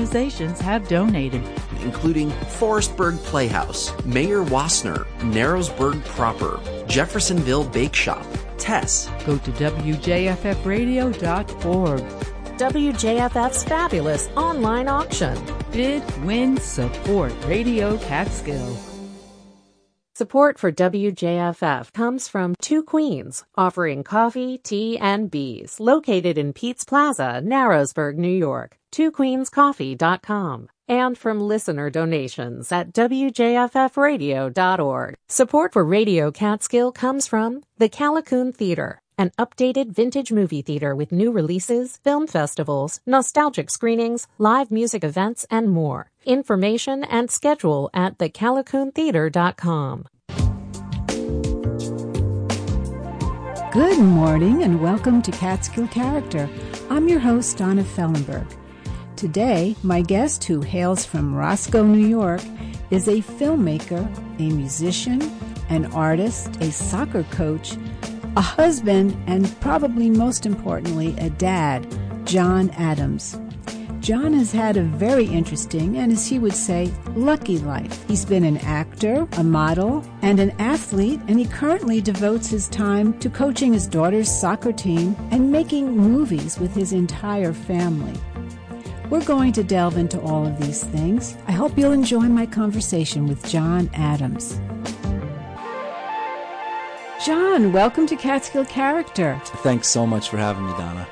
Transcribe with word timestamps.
organizations 0.00 0.60
have 0.60 0.88
donated, 0.88 1.42
including 1.82 2.30
Forestburg 2.30 3.18
Playhouse, 3.24 3.92
Mayor 4.06 4.42
Wassner, 4.44 5.04
Narrowsburg 5.18 6.02
Proper, 6.06 6.58
Jeffersonville 6.86 7.64
Bake 7.64 7.94
Shop, 7.94 8.26
Tess. 8.56 9.10
Go 9.26 9.36
to 9.36 9.50
WJFFradio.org. 9.52 12.00
WJFF's 12.56 13.64
fabulous 13.64 14.28
online 14.36 14.88
auction. 14.88 15.38
Bid, 15.70 16.02
win, 16.24 16.56
support 16.58 17.34
Radio 17.46 17.98
Catskill. 17.98 18.74
Support 20.14 20.58
for 20.58 20.72
WJFF 20.72 21.92
comes 21.92 22.26
from 22.28 22.54
Two 22.60 22.82
Queens, 22.82 23.44
offering 23.56 24.02
coffee, 24.04 24.58
tea, 24.58 24.98
and 24.98 25.30
bees, 25.30 25.80
located 25.80 26.36
in 26.36 26.52
Pete's 26.52 26.84
Plaza, 26.84 27.40
Narrowsburg, 27.42 28.16
New 28.16 28.28
York. 28.28 28.79
TwoQueensCoffee.com. 28.90 30.68
And 30.88 31.16
from 31.16 31.40
listener 31.40 31.88
donations 31.88 32.72
at 32.72 32.92
WJFFradio.org. 32.92 35.14
Support 35.28 35.72
for 35.72 35.84
Radio 35.84 36.32
Catskill 36.32 36.92
comes 36.92 37.28
from 37.28 37.62
the 37.78 37.88
Callicoon 37.88 38.52
Theater, 38.52 39.00
an 39.16 39.30
updated 39.38 39.92
vintage 39.92 40.32
movie 40.32 40.62
theater 40.62 40.96
with 40.96 41.12
new 41.12 41.30
releases, 41.30 41.98
film 41.98 42.26
festivals, 42.26 42.98
nostalgic 43.06 43.70
screenings, 43.70 44.26
live 44.38 44.72
music 44.72 45.04
events, 45.04 45.46
and 45.48 45.70
more. 45.70 46.10
Information 46.24 47.04
and 47.04 47.30
schedule 47.30 47.88
at 47.94 48.18
thecalicoontheater.com. 48.18 50.06
Good 53.72 54.00
morning 54.00 54.64
and 54.64 54.80
welcome 54.80 55.22
to 55.22 55.30
Catskill 55.30 55.86
Character. 55.86 56.50
I'm 56.90 57.08
your 57.08 57.20
host, 57.20 57.56
Donna 57.56 57.84
Fellenberg. 57.84 58.59
Today, 59.20 59.76
my 59.82 60.00
guest, 60.00 60.44
who 60.44 60.62
hails 60.62 61.04
from 61.04 61.34
Roscoe, 61.34 61.84
New 61.84 62.06
York, 62.06 62.40
is 62.90 63.06
a 63.06 63.20
filmmaker, 63.20 64.02
a 64.40 64.50
musician, 64.50 65.20
an 65.68 65.92
artist, 65.92 66.56
a 66.62 66.72
soccer 66.72 67.24
coach, 67.24 67.76
a 68.38 68.40
husband, 68.40 69.14
and 69.26 69.60
probably 69.60 70.08
most 70.08 70.46
importantly, 70.46 71.14
a 71.18 71.28
dad, 71.28 71.86
John 72.24 72.70
Adams. 72.70 73.38
John 74.00 74.32
has 74.32 74.52
had 74.52 74.78
a 74.78 74.84
very 74.84 75.26
interesting 75.26 75.98
and, 75.98 76.10
as 76.10 76.26
he 76.26 76.38
would 76.38 76.54
say, 76.54 76.90
lucky 77.14 77.58
life. 77.58 78.02
He's 78.08 78.24
been 78.24 78.44
an 78.44 78.56
actor, 78.56 79.28
a 79.32 79.44
model, 79.44 80.02
and 80.22 80.40
an 80.40 80.52
athlete, 80.58 81.20
and 81.28 81.38
he 81.38 81.44
currently 81.44 82.00
devotes 82.00 82.48
his 82.48 82.68
time 82.68 83.18
to 83.18 83.28
coaching 83.28 83.74
his 83.74 83.86
daughter's 83.86 84.32
soccer 84.34 84.72
team 84.72 85.14
and 85.30 85.52
making 85.52 85.94
movies 85.94 86.58
with 86.58 86.74
his 86.74 86.94
entire 86.94 87.52
family. 87.52 88.18
We're 89.10 89.24
going 89.24 89.50
to 89.54 89.64
delve 89.64 89.96
into 89.96 90.20
all 90.20 90.46
of 90.46 90.60
these 90.60 90.84
things. 90.84 91.36
I 91.48 91.52
hope 91.52 91.76
you'll 91.76 91.90
enjoy 91.90 92.28
my 92.28 92.46
conversation 92.46 93.26
with 93.26 93.44
John 93.44 93.90
Adams. 93.92 94.60
John, 97.26 97.72
welcome 97.72 98.06
to 98.06 98.14
Catskill 98.14 98.66
Character. 98.66 99.40
Thanks 99.64 99.88
so 99.88 100.06
much 100.06 100.28
for 100.28 100.36
having 100.36 100.64
me, 100.64 100.72
Donna. 100.74 101.08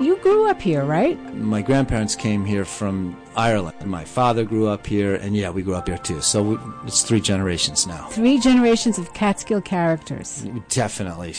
You 0.00 0.18
grew 0.18 0.48
up 0.48 0.62
here, 0.62 0.84
right? 0.84 1.18
My 1.34 1.62
grandparents 1.62 2.14
came 2.14 2.44
here 2.44 2.64
from 2.64 3.20
Ireland. 3.34 3.84
My 3.84 4.04
father 4.04 4.44
grew 4.44 4.68
up 4.68 4.86
here, 4.86 5.16
and 5.16 5.34
yeah, 5.36 5.50
we 5.50 5.62
grew 5.62 5.74
up 5.74 5.88
here 5.88 5.98
too. 5.98 6.20
So 6.20 6.42
we, 6.44 6.58
it's 6.86 7.02
three 7.02 7.20
generations 7.20 7.88
now. 7.88 8.06
Three 8.06 8.38
generations 8.38 8.98
of 8.98 9.12
Catskill 9.14 9.62
characters. 9.62 10.46
Definitely. 10.68 11.34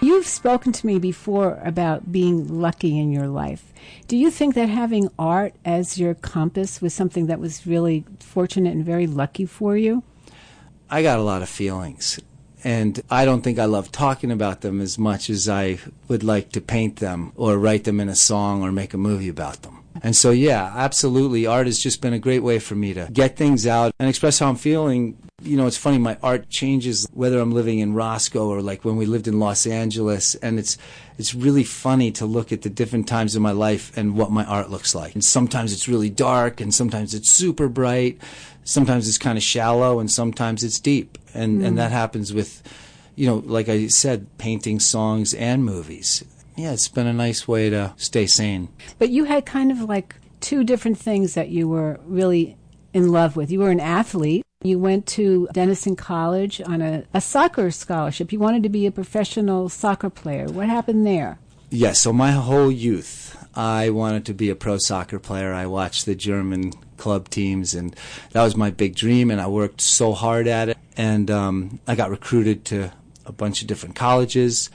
You've 0.00 0.26
spoken 0.26 0.72
to 0.72 0.86
me 0.86 0.98
before 0.98 1.60
about 1.64 2.10
being 2.10 2.60
lucky 2.60 2.98
in 2.98 3.12
your 3.12 3.28
life. 3.28 3.72
Do 4.08 4.16
you 4.16 4.30
think 4.30 4.54
that 4.56 4.68
having 4.68 5.10
art 5.18 5.54
as 5.64 5.98
your 5.98 6.14
compass 6.14 6.82
was 6.82 6.92
something 6.92 7.26
that 7.26 7.38
was 7.38 7.66
really 7.66 8.04
fortunate 8.18 8.72
and 8.72 8.84
very 8.84 9.06
lucky 9.06 9.46
for 9.46 9.76
you? 9.76 10.02
I 10.90 11.02
got 11.02 11.18
a 11.18 11.22
lot 11.22 11.42
of 11.42 11.48
feelings 11.48 12.20
and 12.64 13.00
I 13.10 13.24
don't 13.24 13.42
think 13.42 13.58
I 13.58 13.64
love 13.64 13.90
talking 13.90 14.30
about 14.30 14.60
them 14.60 14.80
as 14.80 14.98
much 14.98 15.28
as 15.30 15.48
I 15.48 15.78
would 16.08 16.22
like 16.22 16.50
to 16.52 16.60
paint 16.60 16.96
them 16.96 17.32
or 17.36 17.58
write 17.58 17.84
them 17.84 18.00
in 18.00 18.08
a 18.08 18.14
song 18.14 18.62
or 18.62 18.70
make 18.72 18.94
a 18.94 18.98
movie 18.98 19.28
about 19.28 19.62
them. 19.62 19.78
And 20.02 20.16
so, 20.16 20.30
yeah, 20.30 20.72
absolutely. 20.74 21.46
Art 21.46 21.66
has 21.66 21.78
just 21.78 22.00
been 22.00 22.12
a 22.12 22.18
great 22.18 22.42
way 22.42 22.58
for 22.58 22.74
me 22.74 22.94
to 22.94 23.08
get 23.12 23.36
things 23.36 23.66
out 23.66 23.92
and 23.98 24.08
express 24.08 24.38
how 24.38 24.48
I'm 24.48 24.56
feeling. 24.56 25.16
You 25.42 25.56
know, 25.56 25.66
it's 25.66 25.76
funny, 25.76 25.98
my 25.98 26.16
art 26.22 26.48
changes 26.48 27.06
whether 27.12 27.38
I'm 27.40 27.52
living 27.52 27.78
in 27.78 27.94
Roscoe 27.94 28.48
or 28.48 28.62
like 28.62 28.84
when 28.84 28.96
we 28.96 29.06
lived 29.06 29.28
in 29.28 29.38
Los 29.38 29.66
Angeles. 29.66 30.34
And 30.36 30.58
it's, 30.58 30.78
it's 31.18 31.34
really 31.34 31.64
funny 31.64 32.10
to 32.12 32.26
look 32.26 32.52
at 32.52 32.62
the 32.62 32.70
different 32.70 33.08
times 33.08 33.36
in 33.36 33.42
my 33.42 33.52
life 33.52 33.96
and 33.96 34.16
what 34.16 34.30
my 34.30 34.44
art 34.44 34.70
looks 34.70 34.94
like. 34.94 35.14
And 35.14 35.24
sometimes 35.24 35.72
it's 35.72 35.88
really 35.88 36.10
dark 36.10 36.60
and 36.60 36.74
sometimes 36.74 37.14
it's 37.14 37.30
super 37.30 37.68
bright. 37.68 38.18
Sometimes 38.64 39.08
it's 39.08 39.18
kind 39.18 39.36
of 39.36 39.42
shallow 39.42 40.00
and 40.00 40.10
sometimes 40.10 40.62
it's 40.64 40.78
deep. 40.78 41.18
And, 41.34 41.62
mm. 41.62 41.66
and 41.66 41.78
that 41.78 41.90
happens 41.92 42.32
with, 42.32 42.62
you 43.16 43.26
know, 43.26 43.42
like 43.44 43.68
I 43.68 43.88
said, 43.88 44.26
painting 44.38 44.80
songs 44.80 45.34
and 45.34 45.64
movies 45.64 46.24
yeah, 46.56 46.72
it's 46.72 46.88
been 46.88 47.06
a 47.06 47.12
nice 47.12 47.48
way 47.48 47.70
to 47.70 47.94
stay 47.96 48.26
sane. 48.26 48.68
But 48.98 49.10
you 49.10 49.24
had 49.24 49.46
kind 49.46 49.70
of 49.70 49.80
like 49.82 50.16
two 50.40 50.64
different 50.64 50.98
things 50.98 51.34
that 51.34 51.48
you 51.48 51.68
were 51.68 51.98
really 52.04 52.56
in 52.92 53.10
love 53.10 53.36
with. 53.36 53.50
You 53.50 53.60
were 53.60 53.70
an 53.70 53.80
athlete. 53.80 54.44
You 54.62 54.78
went 54.78 55.06
to 55.08 55.48
Denison 55.52 55.96
College 55.96 56.60
on 56.60 56.80
a, 56.80 57.04
a 57.12 57.20
soccer 57.20 57.70
scholarship. 57.70 58.32
You 58.32 58.38
wanted 58.38 58.62
to 58.62 58.68
be 58.68 58.86
a 58.86 58.92
professional 58.92 59.68
soccer 59.68 60.10
player. 60.10 60.46
What 60.46 60.68
happened 60.68 61.06
there? 61.06 61.38
Yes, 61.70 62.00
so 62.00 62.12
my 62.12 62.32
whole 62.32 62.70
youth, 62.70 63.36
I 63.54 63.90
wanted 63.90 64.26
to 64.26 64.34
be 64.34 64.50
a 64.50 64.54
pro 64.54 64.78
soccer 64.78 65.18
player. 65.18 65.52
I 65.52 65.66
watched 65.66 66.06
the 66.06 66.14
German 66.14 66.72
club 66.96 67.28
teams, 67.28 67.74
and 67.74 67.96
that 68.32 68.42
was 68.42 68.56
my 68.56 68.70
big 68.70 68.94
dream, 68.94 69.30
and 69.30 69.40
I 69.40 69.46
worked 69.46 69.80
so 69.80 70.12
hard 70.12 70.46
at 70.46 70.68
it. 70.68 70.78
And 70.96 71.30
um, 71.30 71.80
I 71.88 71.94
got 71.94 72.10
recruited 72.10 72.64
to 72.66 72.92
a 73.24 73.32
bunch 73.32 73.62
of 73.62 73.68
different 73.68 73.96
colleges 73.96 74.68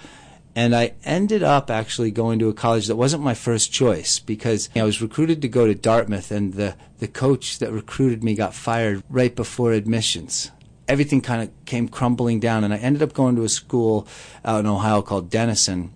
and 0.57 0.75
I 0.75 0.93
ended 1.05 1.43
up 1.43 1.69
actually 1.69 2.09
going 2.09 2.39
to 2.39 2.49
a 2.49 2.53
college 2.53 2.87
that 2.87 2.95
wasn't 2.95 3.21
my 3.21 3.35
first 3.35 3.71
choice 3.71 4.17
because 4.17 4.69
I 4.75 4.81
was 4.81 5.03
recruited 5.03 5.39
to 5.43 5.47
go 5.47 5.67
to 5.67 5.75
Dartmouth, 5.75 6.31
and 6.31 6.55
the, 6.55 6.75
the 6.97 7.07
coach 7.07 7.59
that 7.59 7.71
recruited 7.71 8.23
me 8.23 8.33
got 8.33 8.55
fired 8.55 9.03
right 9.07 9.35
before 9.35 9.71
admissions. 9.73 10.49
Everything 10.87 11.21
kind 11.21 11.43
of 11.43 11.65
came 11.65 11.87
crumbling 11.87 12.39
down, 12.39 12.63
and 12.63 12.73
I 12.73 12.77
ended 12.77 13.03
up 13.03 13.13
going 13.13 13.35
to 13.35 13.43
a 13.43 13.49
school 13.49 14.07
out 14.43 14.61
in 14.61 14.65
Ohio 14.65 15.03
called 15.03 15.29
Denison, 15.29 15.93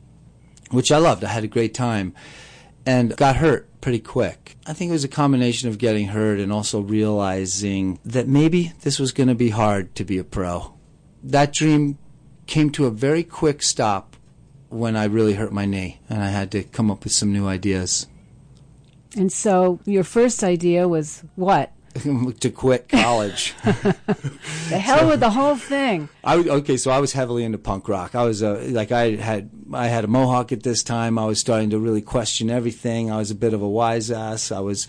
which 0.70 0.92
I 0.92 1.00
loved. 1.00 1.24
I 1.24 1.30
had 1.30 1.44
a 1.44 1.48
great 1.48 1.74
time 1.74 2.14
and 2.86 3.18
got 3.18 3.38
hurt 3.38 3.68
pretty 3.82 4.00
quick. 4.00 4.58
I 4.68 4.74
think 4.74 4.90
it 4.90 4.94
was 4.94 5.04
a 5.04 5.08
combination 5.08 5.70
of 5.70 5.80
getting 5.80 6.10
hurt 6.10 6.40
and 6.40 6.54
also 6.54 6.82
realizing 6.82 7.98
that 8.06 8.28
maybe 8.28 8.74
this 8.82 9.00
was 9.00 9.12
going 9.12 9.30
to 9.30 9.34
be 9.34 9.50
hard 9.50 9.96
to 9.96 10.04
be 10.04 10.20
a 10.20 10.24
pro. 10.24 10.76
That 11.24 11.52
dream 11.52 11.98
came 12.46 12.70
to 12.72 12.86
a 12.86 12.92
very 12.92 13.24
quick 13.24 13.64
stop 13.64 14.11
when 14.72 14.96
I 14.96 15.06
really 15.06 15.34
hurt 15.34 15.52
my 15.52 15.66
knee, 15.66 16.00
and 16.10 16.24
I 16.24 16.30
had 16.30 16.52
to 16.52 16.64
come 16.64 16.90
up 16.90 17.04
with 17.04 17.14
some 17.14 17.32
new 17.32 17.48
ideas. 17.48 18.08
And 19.16 19.32
so, 19.32 19.80
your 19.86 20.04
first 20.04 20.44
idea 20.44 20.88
was 20.88 21.24
what? 21.36 21.72
to 22.40 22.50
quit 22.50 22.88
college. 22.88 23.54
the 23.64 24.80
hell 24.80 25.00
so, 25.00 25.08
with 25.10 25.20
the 25.20 25.32
whole 25.32 25.58
thing. 25.58 26.08
I 26.24 26.38
okay, 26.38 26.78
so 26.78 26.90
I 26.90 27.00
was 27.00 27.12
heavily 27.12 27.44
into 27.44 27.58
punk 27.58 27.90
rock. 27.90 28.16
I 28.16 28.24
was 28.24 28.42
uh, 28.42 28.66
like 28.70 28.94
I 28.94 29.16
had 29.16 29.50
I 29.74 29.88
had 29.88 30.06
a 30.06 30.08
mohawk 30.08 30.54
at 30.54 30.64
this 30.64 30.84
time. 30.84 31.20
I 31.20 31.26
was 31.26 31.40
starting 31.42 31.70
to 31.72 31.80
really 31.80 32.02
question 32.02 32.50
everything. 32.50 33.12
I 33.12 33.18
was 33.18 33.30
a 33.30 33.36
bit 33.36 33.54
of 33.54 33.62
a 33.62 33.68
wise 33.68 34.10
ass. 34.10 34.54
I 34.54 34.62
was 34.62 34.88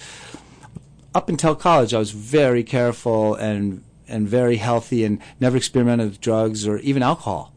up 1.13 1.29
until 1.29 1.57
college. 1.57 1.93
I 1.93 1.99
was 1.99 2.13
very 2.13 2.63
careful 2.63 3.35
and 3.35 3.83
and 4.07 4.29
very 4.29 4.57
healthy 4.57 5.05
and 5.05 5.19
never 5.41 5.57
experimented 5.57 6.09
with 6.09 6.21
drugs 6.21 6.69
or 6.69 6.79
even 6.79 7.03
alcohol 7.03 7.52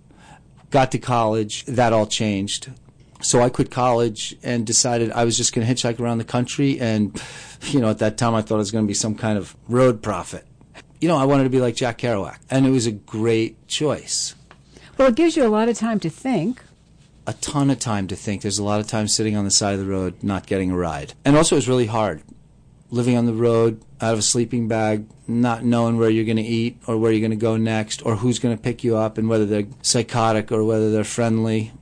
got 0.72 0.92
to 0.92 0.98
college, 0.98 1.66
that 1.66 1.94
all 1.94 2.08
changed. 2.08 2.72
So 3.22 3.42
I 3.42 3.50
quit 3.50 3.72
college 3.72 4.36
and 4.44 4.66
decided 4.66 5.12
I 5.12 5.24
was 5.24 5.38
just 5.38 5.54
going 5.54 5.66
to 5.66 5.74
hitchhike 5.74 6.00
around 6.00 6.20
the 6.20 6.26
country. 6.26 6.80
And, 6.80 7.20
you 7.62 7.80
know, 7.80 7.90
at 7.90 8.00
that 8.00 8.18
time 8.18 8.36
I 8.36 8.42
thought 8.42 8.56
I 8.56 8.60
was 8.60 8.72
going 8.72 8.86
to 8.86 8.88
be 8.88 8.94
some 8.94 9.16
kind 9.16 9.38
of 9.38 9.56
road 9.68 10.04
prophet. 10.04 10.46
You 11.02 11.08
know, 11.08 11.18
I 11.18 11.26
wanted 11.26 11.46
to 11.46 11.50
be 11.50 11.60
like 11.60 11.76
Jack 11.76 12.00
Kerouac. 12.00 12.38
And 12.50 12.66
it 12.66 12.72
was 12.72 12.86
a 12.86 12.92
great 12.92 13.68
choice. 13.68 14.36
Well, 14.98 15.08
it 15.10 15.16
gives 15.16 15.36
you 15.36 15.46
a 15.46 15.50
lot 15.50 15.70
of 15.70 15.78
time 15.78 16.00
to 16.02 16.10
think. 16.10 16.62
A 17.28 17.34
ton 17.34 17.70
of 17.70 17.80
time 17.80 18.08
to 18.08 18.16
think. 18.16 18.44
There's 18.44 18.60
a 18.60 18.64
lot 18.64 18.80
of 18.80 18.88
time 18.88 19.08
sitting 19.08 19.36
on 19.36 19.46
the 19.46 19.52
side 19.52 19.74
of 19.74 19.80
the 19.80 19.92
road, 19.92 20.22
not 20.22 20.46
getting 20.46 20.72
a 20.72 20.76
ride. 20.78 21.14
And 21.26 21.36
also, 21.36 21.56
it 21.56 21.58
was 21.58 21.68
really 21.68 21.88
hard 21.88 22.22
living 22.96 23.18
on 23.18 23.26
the 23.26 23.34
road 23.34 23.82
out 24.00 24.14
of 24.14 24.20
a 24.20 24.22
sleeping 24.22 24.70
bag, 24.70 25.06
not 25.28 25.66
knowing 25.66 25.98
where 25.98 26.10
you're 26.10 26.24
going 26.24 26.38
to 26.38 26.44
eat 26.44 26.78
or 26.88 26.98
where 26.98 27.12
you're 27.12 27.20
going 27.20 27.30
to 27.32 27.38
go 27.38 27.58
next 27.58 28.06
or 28.06 28.16
who's 28.16 28.40
going 28.40 28.56
to 28.56 28.62
pick 28.62 28.84
you 28.84 28.96
up 28.96 29.18
and 29.18 29.28
whether 29.28 29.46
they're 29.46 29.68
psychotic 29.82 30.52
or 30.52 30.64
whether 30.64 30.92
they're 30.92 31.04
friendly. 31.04 31.74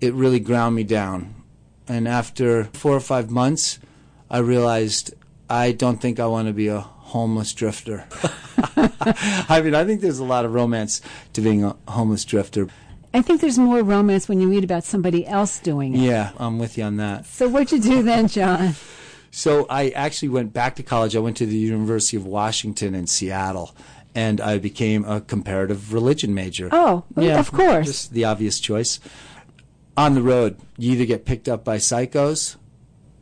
It 0.00 0.14
really 0.14 0.38
ground 0.38 0.76
me 0.76 0.84
down. 0.84 1.34
And 1.88 2.06
after 2.06 2.64
four 2.72 2.92
or 2.92 3.00
five 3.00 3.30
months, 3.30 3.80
I 4.30 4.38
realized 4.38 5.12
I 5.50 5.72
don't 5.72 6.00
think 6.00 6.20
I 6.20 6.26
want 6.26 6.46
to 6.46 6.54
be 6.54 6.68
a 6.68 6.80
homeless 6.80 7.52
drifter. 7.52 8.06
I 8.76 9.60
mean, 9.62 9.74
I 9.74 9.84
think 9.84 10.00
there's 10.00 10.20
a 10.20 10.24
lot 10.24 10.44
of 10.44 10.54
romance 10.54 11.02
to 11.32 11.40
being 11.40 11.64
a 11.64 11.76
homeless 11.88 12.24
drifter. 12.24 12.68
I 13.12 13.22
think 13.22 13.40
there's 13.40 13.58
more 13.58 13.82
romance 13.82 14.28
when 14.28 14.40
you 14.40 14.48
read 14.48 14.64
about 14.64 14.84
somebody 14.84 15.26
else 15.26 15.58
doing 15.58 15.94
it. 15.94 15.98
Yeah, 15.98 16.30
I'm 16.38 16.58
with 16.58 16.78
you 16.78 16.84
on 16.84 16.96
that. 16.96 17.26
So 17.26 17.48
what'd 17.48 17.72
you 17.72 17.80
do 17.80 18.02
then, 18.02 18.28
John? 18.28 18.74
So 19.32 19.66
I 19.70 19.88
actually 19.90 20.28
went 20.28 20.52
back 20.52 20.76
to 20.76 20.82
college. 20.82 21.16
I 21.16 21.18
went 21.18 21.38
to 21.38 21.46
the 21.46 21.56
University 21.56 22.18
of 22.18 22.26
Washington 22.26 22.94
in 22.94 23.06
Seattle, 23.06 23.74
and 24.14 24.40
I 24.42 24.58
became 24.58 25.04
a 25.06 25.22
comparative 25.22 25.94
religion 25.94 26.34
major. 26.34 26.68
Oh, 26.70 27.04
yeah, 27.16 27.40
of 27.40 27.50
course. 27.50 27.86
Just 27.86 28.12
the 28.12 28.26
obvious 28.26 28.60
choice. 28.60 29.00
On 29.96 30.14
the 30.14 30.22
road, 30.22 30.58
you 30.76 30.92
either 30.92 31.06
get 31.06 31.24
picked 31.24 31.48
up 31.48 31.64
by 31.64 31.78
psychos 31.78 32.56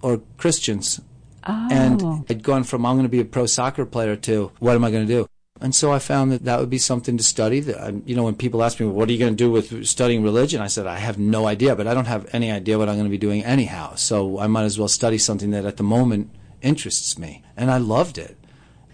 or 0.03 0.21
Christians. 0.37 1.01
Oh. 1.47 1.69
And 1.71 2.03
I'd 2.29 2.43
gone 2.43 2.65
from 2.65 2.85
I'm 2.85 2.97
going 2.97 3.05
to 3.05 3.09
be 3.09 3.21
a 3.21 3.25
pro 3.25 3.47
soccer 3.47 3.87
player 3.87 4.17
to 4.17 4.51
what 4.59 4.75
am 4.75 4.85
I 4.85 4.91
going 4.91 5.07
to 5.07 5.13
do? 5.13 5.29
And 5.63 5.75
so 5.75 5.93
I 5.93 5.99
found 5.99 6.33
that 6.33 6.45
that 6.45 6.59
would 6.59 6.71
be 6.71 6.79
something 6.79 7.19
to 7.19 7.23
study. 7.23 7.61
That 7.61 7.79
I, 7.79 7.93
you 8.07 8.17
know, 8.17 8.25
when 8.25 8.35
people 8.35 8.63
ask 8.63 8.81
me, 8.81 8.87
"What 8.87 9.09
are 9.09 9.13
you 9.13 9.19
going 9.19 9.37
to 9.37 9.45
do 9.45 9.51
with 9.51 9.87
studying 9.87 10.23
religion?" 10.23 10.61
I 10.63 10.69
said, 10.69 10.87
"I 10.87 10.99
have 10.99 11.19
no 11.19 11.47
idea, 11.47 11.77
but 11.77 11.87
I 11.87 11.93
don't 11.93 12.07
have 12.07 12.27
any 12.33 12.51
idea 12.51 12.79
what 12.79 12.89
I'm 12.89 12.95
going 12.95 13.05
to 13.05 13.11
be 13.11 13.19
doing 13.19 13.45
anyhow. 13.45 13.95
So 13.97 14.39
I 14.39 14.47
might 14.47 14.65
as 14.65 14.79
well 14.79 14.89
study 14.89 15.19
something 15.19 15.51
that 15.51 15.67
at 15.67 15.77
the 15.77 15.83
moment 15.83 16.31
interests 16.63 17.19
me." 17.19 17.43
And 17.57 17.71
I 17.71 17.77
loved 17.77 18.17
it. 18.17 18.37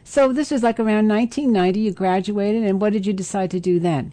so 0.03 0.33
this 0.33 0.51
was 0.51 0.63
like 0.63 0.81
around 0.81 1.07
1990. 1.09 1.81
You 1.81 1.93
graduated, 1.93 2.65
and 2.65 2.81
what 2.81 2.93
did 2.93 3.07
you 3.07 3.13
decide 3.13 3.51
to 3.53 3.61
do 3.61 3.79
then? 3.79 4.13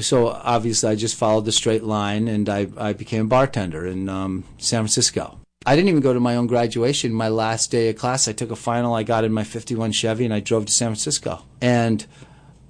So 0.00 0.28
obviously, 0.28 0.90
I 0.90 0.96
just 0.96 1.16
followed 1.16 1.46
the 1.46 1.52
straight 1.52 1.82
line, 1.82 2.28
and 2.28 2.46
I, 2.48 2.68
I 2.76 2.92
became 2.92 3.24
a 3.24 3.28
bartender 3.28 3.86
in 3.86 4.08
um, 4.10 4.44
San 4.58 4.80
Francisco. 4.82 5.38
I 5.68 5.76
didn't 5.76 5.90
even 5.90 6.00
go 6.00 6.14
to 6.14 6.20
my 6.20 6.36
own 6.36 6.46
graduation. 6.46 7.12
My 7.12 7.28
last 7.28 7.70
day 7.70 7.90
of 7.90 7.96
class, 7.96 8.26
I 8.26 8.32
took 8.32 8.50
a 8.50 8.56
final. 8.56 8.94
I 8.94 9.02
got 9.02 9.24
in 9.24 9.34
my 9.34 9.44
51 9.44 9.92
Chevy, 9.92 10.24
and 10.24 10.32
I 10.32 10.40
drove 10.40 10.64
to 10.64 10.72
San 10.72 10.88
Francisco. 10.88 11.44
And 11.60 12.06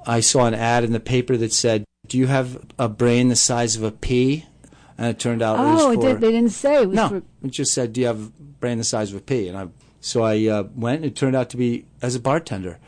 I 0.04 0.18
saw 0.18 0.46
an 0.46 0.54
ad 0.54 0.82
in 0.82 0.90
the 0.90 0.98
paper 0.98 1.36
that 1.36 1.52
said, 1.52 1.84
"Do 2.08 2.18
you 2.18 2.26
have 2.26 2.60
a 2.76 2.88
brain 2.88 3.28
the 3.28 3.36
size 3.36 3.76
of 3.76 3.84
a 3.84 3.92
pea?" 3.92 4.46
And 4.98 5.06
it 5.06 5.20
turned 5.20 5.42
out 5.42 5.60
it 5.60 5.60
Oh, 5.60 5.88
was 5.90 5.96
it 5.96 6.00
for 6.00 6.08
did, 6.08 6.20
they 6.20 6.32
didn't 6.32 6.50
say. 6.50 6.82
It 6.82 6.88
was 6.88 6.96
no, 6.96 7.08
for, 7.08 7.16
it 7.18 7.50
just 7.50 7.72
said, 7.72 7.92
"Do 7.92 8.00
you 8.00 8.08
have 8.08 8.20
a 8.20 8.30
brain 8.58 8.78
the 8.78 8.84
size 8.84 9.12
of 9.12 9.18
a 9.18 9.22
pea?" 9.22 9.46
And 9.46 9.56
I, 9.56 9.68
so 10.00 10.24
I 10.24 10.48
uh, 10.48 10.64
went, 10.74 10.96
and 10.96 11.04
it 11.04 11.14
turned 11.14 11.36
out 11.36 11.50
to 11.50 11.56
be 11.56 11.86
as 12.02 12.16
a 12.16 12.20
bartender, 12.20 12.80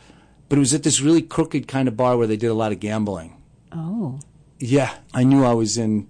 but 0.48 0.56
it 0.56 0.60
was 0.60 0.74
at 0.74 0.82
this 0.82 1.00
really 1.00 1.22
crooked 1.22 1.68
kind 1.68 1.86
of 1.86 1.96
bar 1.96 2.16
where 2.16 2.26
they 2.26 2.36
did 2.36 2.48
a 2.48 2.54
lot 2.54 2.72
of 2.72 2.80
gambling. 2.80 3.36
oh. 3.70 4.18
Yeah, 4.58 4.92
I 5.14 5.22
knew 5.22 5.44
I 5.44 5.54
was 5.54 5.78
in 5.78 6.08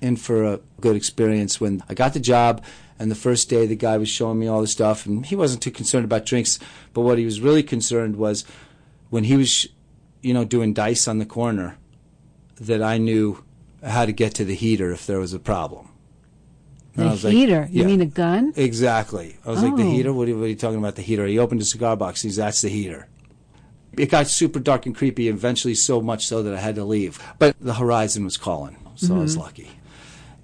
in 0.00 0.16
for 0.16 0.44
a 0.44 0.60
good 0.80 0.94
experience 0.94 1.60
when 1.60 1.82
I 1.88 1.94
got 1.94 2.14
the 2.14 2.20
job. 2.20 2.62
And 2.98 3.10
the 3.10 3.14
first 3.16 3.48
day, 3.50 3.66
the 3.66 3.74
guy 3.76 3.96
was 3.98 4.08
showing 4.08 4.38
me 4.38 4.46
all 4.46 4.60
the 4.60 4.66
stuff, 4.68 5.04
and 5.06 5.26
he 5.26 5.34
wasn't 5.34 5.62
too 5.62 5.70
concerned 5.72 6.04
about 6.04 6.24
drinks. 6.26 6.58
But 6.92 7.00
what 7.02 7.18
he 7.18 7.24
was 7.24 7.40
really 7.40 7.62
concerned 7.62 8.16
was 8.16 8.44
when 9.10 9.24
he 9.24 9.36
was, 9.36 9.66
you 10.22 10.32
know, 10.32 10.44
doing 10.44 10.72
dice 10.72 11.08
on 11.08 11.18
the 11.18 11.26
corner, 11.26 11.76
that 12.60 12.82
I 12.82 12.98
knew 12.98 13.42
how 13.84 14.06
to 14.06 14.12
get 14.12 14.34
to 14.36 14.44
the 14.44 14.54
heater 14.54 14.92
if 14.92 15.06
there 15.06 15.18
was 15.18 15.32
a 15.34 15.40
problem. 15.40 15.88
And 16.96 17.06
The 17.06 17.10
was 17.10 17.24
like, 17.24 17.32
heater. 17.34 17.68
you 17.72 17.84
mean 17.84 18.00
a 18.00 18.06
gun? 18.06 18.52
Exactly. 18.54 19.36
I 19.44 19.50
was 19.50 19.60
like, 19.62 19.74
the 19.74 19.82
Oh. 19.82 19.90
heater? 19.90 20.12
What 20.12 20.28
are, 20.28 20.36
what 20.36 20.44
are 20.44 20.48
you 20.48 20.54
talking 20.54 20.78
about, 20.78 20.94
the 20.94 21.02
heater? 21.02 21.26
He 21.26 21.38
opened 21.40 21.60
a 21.60 21.64
cigar 21.64 21.96
box. 21.96 22.22
And 22.22 22.30
he's, 22.30 22.36
that's 22.36 22.60
the 22.60 22.68
heater. 22.68 23.08
It 23.98 24.10
got 24.10 24.28
super 24.28 24.60
dark 24.60 24.86
and 24.86 24.94
creepy, 24.94 25.28
eventually 25.28 25.74
so 25.74 26.00
much 26.00 26.26
so 26.28 26.44
that 26.44 26.54
I 26.54 26.58
had 26.60 26.76
to 26.76 26.84
leave. 26.84 27.20
But 27.40 27.56
the 27.60 27.74
horizon 27.74 28.24
was 28.24 28.36
calling, 28.36 28.76
so 28.94 29.16
I 29.16 29.18
was 29.18 29.36
lucky. 29.36 29.70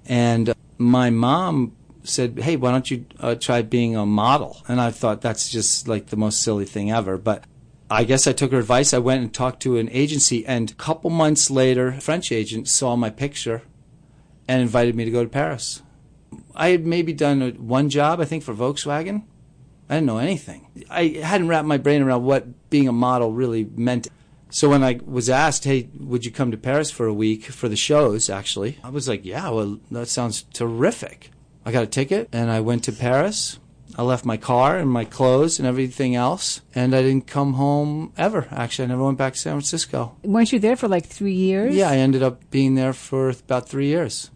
And 0.05 0.49
uh, 0.49 0.53
my 0.77 1.09
mom 1.09 1.73
said, 2.03 2.39
hey, 2.39 2.55
why 2.55 2.71
don't 2.71 2.89
you 2.89 3.05
uh, 3.19 3.35
try 3.35 3.61
being 3.61 3.95
a 3.95 4.05
model? 4.05 4.61
And 4.67 4.81
I 4.81 4.91
thought 4.91 5.21
that's 5.21 5.49
just 5.49 5.87
like 5.87 6.07
the 6.07 6.17
most 6.17 6.41
silly 6.41 6.65
thing 6.65 6.91
ever. 6.91 7.17
But 7.17 7.43
I 7.89 8.03
guess 8.03 8.25
I 8.25 8.33
took 8.33 8.51
her 8.51 8.59
advice. 8.59 8.93
I 8.93 8.99
went 8.99 9.21
and 9.21 9.33
talked 9.33 9.61
to 9.63 9.77
an 9.77 9.89
agency, 9.91 10.45
and 10.45 10.71
a 10.71 10.75
couple 10.75 11.09
months 11.09 11.51
later, 11.51 11.89
a 11.89 12.01
French 12.01 12.31
agent 12.31 12.67
saw 12.69 12.95
my 12.95 13.09
picture 13.09 13.63
and 14.47 14.61
invited 14.61 14.95
me 14.95 15.05
to 15.05 15.11
go 15.11 15.23
to 15.23 15.29
Paris. 15.29 15.81
I 16.55 16.69
had 16.69 16.85
maybe 16.85 17.13
done 17.13 17.41
one 17.67 17.89
job, 17.89 18.19
I 18.21 18.25
think, 18.25 18.43
for 18.43 18.53
Volkswagen. 18.53 19.23
I 19.89 19.95
didn't 19.95 20.07
know 20.07 20.19
anything. 20.19 20.67
I 20.89 21.19
hadn't 21.21 21.49
wrapped 21.49 21.67
my 21.67 21.77
brain 21.77 22.01
around 22.01 22.23
what 22.23 22.69
being 22.69 22.87
a 22.87 22.93
model 22.93 23.33
really 23.33 23.69
meant. 23.75 24.07
So 24.49 24.69
when 24.69 24.83
I 24.83 25.01
was 25.05 25.29
asked, 25.29 25.65
"Hey, 25.65 25.89
would 25.99 26.23
you 26.23 26.31
come 26.31 26.51
to 26.51 26.57
Paris 26.57 26.91
for 26.91 27.07
a 27.07 27.13
week 27.13 27.45
for 27.45 27.67
the 27.67 27.75
shows?" 27.75 28.29
Actually, 28.29 28.77
I 28.85 28.89
was 28.89 29.09
like, 29.09 29.25
"Yeah, 29.25 29.49
well, 29.49 29.79
that 29.91 30.07
sounds 30.07 30.43
terrific." 30.53 31.31
I 31.65 31.71
got 31.71 31.83
a 31.83 31.87
ticket 31.87 32.29
and 32.31 32.49
I 32.49 32.59
went 32.59 32.83
to 32.85 32.91
Paris. 32.91 33.59
I 33.97 34.03
left 34.03 34.25
my 34.25 34.37
car 34.37 34.77
and 34.77 34.89
my 34.89 35.03
clothes 35.03 35.59
and 35.59 35.67
everything 35.67 36.15
else, 36.15 36.61
and 36.73 36.95
I 36.95 37.01
didn't 37.01 37.27
come 37.27 37.53
home 37.53 38.13
ever. 38.17 38.47
Actually, 38.49 38.85
I 38.85 38.87
never 38.87 39.03
went 39.03 39.17
back 39.17 39.33
to 39.33 39.39
San 39.39 39.53
Francisco. 39.53 40.15
Weren't 40.23 40.53
you 40.53 40.59
there 40.59 40.77
for 40.77 40.87
like 40.87 41.05
three 41.05 41.33
years? 41.33 41.75
Yeah, 41.75 41.89
I 41.89 41.97
ended 41.97 42.23
up 42.23 42.49
being 42.51 42.75
there 42.75 42.93
for 42.93 43.29
about 43.29 43.67
three 43.67 43.87
years. 43.87 44.31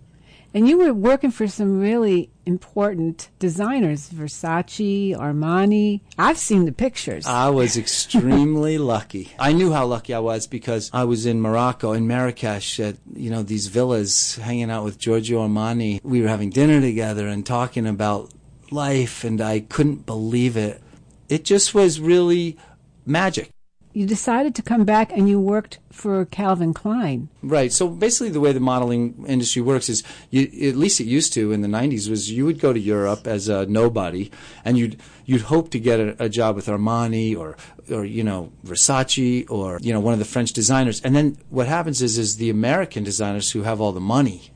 And 0.55 0.69
you 0.69 0.77
were 0.77 0.93
working 0.93 1.31
for 1.31 1.47
some 1.49 1.81
really 1.81 2.29
important 2.45 3.29
designers 3.39 4.09
Versace, 4.09 5.13
Armani. 5.13 5.99
I've 6.17 6.37
seen 6.37 6.63
the 6.63 6.71
pictures. 6.71 7.25
I 7.25 7.49
was 7.49 7.75
extremely 7.83 8.77
lucky. 8.77 9.33
I 9.37 9.51
knew 9.51 9.73
how 9.73 9.85
lucky 9.85 10.13
I 10.13 10.19
was 10.19 10.47
because 10.47 10.89
I 10.93 11.03
was 11.03 11.25
in 11.25 11.41
Morocco, 11.41 11.91
in 11.91 12.07
Marrakesh, 12.07 12.79
at 12.79 12.95
you 13.13 13.29
know 13.29 13.43
these 13.43 13.67
villas, 13.67 14.37
hanging 14.37 14.71
out 14.71 14.85
with 14.85 14.97
Giorgio 14.97 15.45
Armani. 15.45 15.99
We 16.05 16.21
were 16.21 16.29
having 16.29 16.51
dinner 16.51 16.79
together 16.79 17.27
and 17.27 17.45
talking 17.45 17.85
about 17.85 18.31
life, 18.71 19.25
and 19.25 19.41
I 19.41 19.59
couldn't 19.59 20.05
believe 20.05 20.55
it. 20.55 20.81
It 21.27 21.43
just 21.43 21.75
was 21.75 21.99
really 21.99 22.57
magic. 23.05 23.54
You 23.95 24.05
decided 24.05 24.53
to 24.55 24.61
come 24.61 24.83
back 24.83 25.13
and 25.13 25.29
you 25.29 25.39
worked 25.39 25.79
for 25.89 26.25
Calvin 26.25 26.73
Klein. 26.73 27.29
Right. 27.41 27.71
So 27.71 27.87
basically, 27.87 28.29
the 28.29 28.41
way 28.41 28.51
the 28.51 28.59
modeling 28.59 29.23
industry 29.25 29.61
works 29.61 29.87
is, 29.87 30.03
you, 30.29 30.41
at 30.69 30.75
least 30.75 30.99
it 30.99 31.05
used 31.05 31.31
to 31.33 31.53
in 31.53 31.61
the 31.61 31.69
'90s, 31.69 32.09
was 32.09 32.29
you 32.29 32.45
would 32.45 32.59
go 32.59 32.73
to 32.73 32.79
Europe 32.79 33.25
as 33.25 33.47
a 33.47 33.65
nobody, 33.67 34.29
and 34.65 34.77
you'd 34.77 34.99
you'd 35.25 35.43
hope 35.43 35.71
to 35.71 35.79
get 35.79 36.01
a, 36.01 36.25
a 36.25 36.27
job 36.27 36.57
with 36.57 36.65
Armani 36.65 37.37
or 37.37 37.55
or 37.89 38.03
you 38.03 38.23
know 38.23 38.51
Versace 38.65 39.49
or 39.49 39.79
you 39.81 39.93
know 39.93 40.01
one 40.01 40.11
of 40.13 40.19
the 40.19 40.25
French 40.25 40.51
designers, 40.51 41.01
and 41.01 41.15
then 41.15 41.37
what 41.49 41.67
happens 41.67 42.01
is 42.01 42.17
is 42.17 42.35
the 42.35 42.49
American 42.49 43.05
designers 43.05 43.51
who 43.51 43.63
have 43.63 43.79
all 43.79 43.93
the 43.93 44.01
money, 44.01 44.51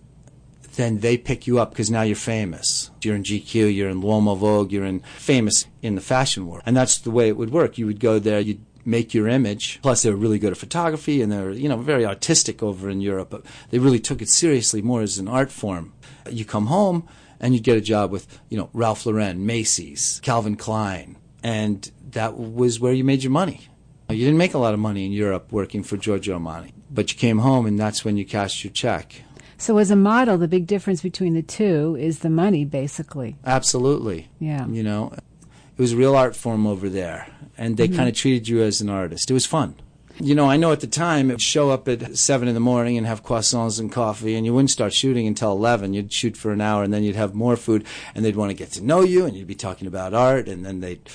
then 0.76 1.00
they 1.00 1.18
pick 1.18 1.48
you 1.48 1.60
up 1.60 1.70
because 1.72 1.90
now 1.90 2.02
you're 2.02 2.18
famous. 2.18 2.92
You're 3.02 3.16
in 3.16 3.24
GQ, 3.24 3.74
you're 3.74 3.90
in 3.90 4.02
L'Uomo 4.02 4.36
Vogue, 4.36 4.74
you're 4.74 4.86
in 4.86 5.00
famous 5.18 5.66
in 5.82 5.96
the 5.96 6.02
fashion 6.02 6.46
world, 6.46 6.64
and 6.66 6.76
that's 6.76 6.98
the 6.98 7.12
way 7.12 7.30
it 7.30 7.38
would 7.38 7.52
work. 7.52 7.78
You 7.78 7.86
would 7.86 8.02
go 8.02 8.20
there, 8.20 8.42
you'd 8.42 8.66
make 8.90 9.14
your 9.14 9.28
image. 9.28 9.80
Plus, 9.82 10.02
they 10.02 10.10
were 10.10 10.16
really 10.16 10.40
good 10.40 10.52
at 10.52 10.58
photography, 10.58 11.22
and 11.22 11.32
they're 11.32 11.52
you 11.52 11.70
know 11.70 11.78
very 11.78 12.06
artistic 12.06 12.64
over 12.64 12.90
in 12.90 13.02
Europe. 13.02 13.30
But 13.30 13.46
they 13.70 13.80
really 13.80 14.00
took 14.00 14.22
it 14.22 14.30
seriously, 14.30 14.82
more 14.82 15.02
as 15.02 15.18
an 15.18 15.28
art 15.28 15.52
form. 15.52 15.94
You 16.30 16.46
come 16.46 16.68
home 16.68 17.08
and 17.40 17.54
you'd 17.54 17.64
get 17.64 17.78
a 17.78 17.82
job 17.82 18.12
with 18.12 18.40
you 18.50 18.58
know 18.58 18.70
Ralph 18.74 19.06
Lauren, 19.06 19.46
Macy's, 19.46 20.20
Calvin 20.24 20.56
Klein, 20.56 21.18
and 21.44 21.92
that 22.12 22.38
was 22.38 22.80
where 22.80 22.94
you 22.94 23.04
made 23.04 23.24
your 23.24 23.32
money. 23.32 23.68
You 24.10 24.26
didn't 24.26 24.40
make 24.40 24.56
a 24.56 24.58
lot 24.58 24.74
of 24.74 24.80
money 24.80 25.06
in 25.06 25.12
Europe 25.12 25.52
working 25.52 25.84
for 25.84 25.96
Giorgio 25.96 26.40
Armani, 26.40 26.72
but 26.90 27.12
you 27.12 27.18
came 27.18 27.40
home 27.40 27.68
and 27.68 27.78
that's 27.78 28.04
when 28.04 28.18
you 28.18 28.26
cashed 28.26 28.64
your 28.64 28.74
check. 28.74 29.22
So, 29.60 29.78
as 29.78 29.92
a 29.92 29.96
model, 29.96 30.38
the 30.38 30.48
big 30.48 30.66
difference 30.66 31.02
between 31.02 31.34
the 31.34 31.42
two 31.42 31.98
is 32.00 32.20
the 32.20 32.30
money, 32.30 32.64
basically. 32.64 33.36
Absolutely. 33.46 34.30
Yeah. 34.40 34.66
You 34.68 34.84
know, 34.84 35.12
it 35.14 35.82
was 35.82 35.92
a 35.92 35.98
real 35.98 36.16
art 36.16 36.36
form 36.36 36.66
over 36.66 36.90
there, 36.90 37.28
and 37.60 37.76
they 37.76 37.88
mm-hmm. 37.88 37.98
kind 37.98 38.10
of 38.10 38.16
treated 38.16 38.48
you 38.48 38.64
as 38.64 38.82
an 38.82 38.90
artist. 38.90 39.30
It 39.30 39.34
was 39.34 39.46
fun. 39.46 39.76
You 40.22 40.34
know, 40.34 40.50
I 40.50 40.58
know 40.58 40.72
at 40.72 40.80
the 40.80 40.88
time, 40.88 41.30
it'd 41.30 41.42
show 41.42 41.70
up 41.70 41.88
at 41.88 42.18
7 42.18 42.48
in 42.48 42.54
the 42.54 42.60
morning 42.60 42.98
and 42.98 43.06
have 43.06 43.24
croissants 43.24 43.80
and 43.80 43.92
coffee, 43.92 44.36
and 44.36 44.46
you 44.46 44.54
wouldn't 44.54 44.72
start 44.72 44.94
shooting 44.94 45.28
until 45.28 45.52
11. 45.52 45.94
You'd 45.94 46.12
shoot 46.12 46.36
for 46.36 46.52
an 46.52 46.62
hour, 46.62 46.84
and 46.84 46.94
then 46.94 47.04
you'd 47.04 47.16
have 47.16 47.36
more 47.36 47.56
food, 47.56 47.86
and 48.16 48.26
they'd 48.26 48.36
want 48.36 48.50
to 48.50 48.56
get 48.56 48.72
to 48.72 48.84
know 48.84 49.02
you, 49.02 49.26
and 49.26 49.36
you'd 49.36 49.48
be 49.48 49.56
talking 49.56 49.88
about 49.88 50.14
art, 50.14 50.48
and 50.48 50.66
then 50.66 50.80
they'd, 50.80 51.10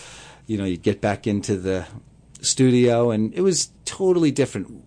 you 0.46 0.56
know, 0.56 0.64
you'd 0.64 0.82
get 0.82 1.00
back 1.00 1.26
into 1.26 1.56
the 1.56 1.86
studio, 2.40 3.10
and 3.10 3.34
it 3.34 3.40
was 3.40 3.70
totally 3.84 4.30
different. 4.30 4.84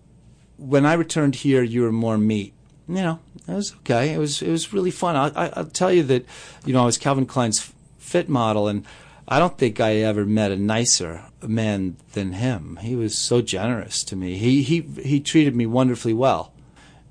When 0.56 0.86
I 0.86 0.94
returned 0.94 1.36
here, 1.36 1.62
you 1.62 1.82
were 1.82 1.92
more 1.92 2.18
meat. 2.18 2.54
You 2.88 2.94
know, 2.94 3.18
it 3.46 3.52
was 3.52 3.74
okay. 3.80 4.14
It 4.14 4.18
was 4.18 4.40
it 4.40 4.50
was 4.50 4.72
really 4.72 4.90
fun. 4.90 5.14
I, 5.14 5.28
I, 5.28 5.52
I'll 5.54 5.66
tell 5.66 5.92
you 5.92 6.02
that, 6.04 6.24
you 6.64 6.72
know, 6.72 6.82
I 6.82 6.86
was 6.86 6.96
Calvin 6.96 7.26
Klein's 7.26 7.72
fit 7.98 8.28
model, 8.28 8.66
and 8.66 8.84
I 9.30 9.38
don't 9.38 9.58
think 9.58 9.78
I 9.78 9.96
ever 9.96 10.24
met 10.24 10.50
a 10.50 10.56
nicer 10.56 11.22
man 11.46 11.96
than 12.14 12.32
him. 12.32 12.78
He 12.80 12.96
was 12.96 13.16
so 13.16 13.42
generous 13.42 14.02
to 14.04 14.16
me. 14.16 14.38
He 14.38 14.62
he 14.62 14.80
he 15.02 15.20
treated 15.20 15.54
me 15.54 15.66
wonderfully 15.66 16.14
well, 16.14 16.52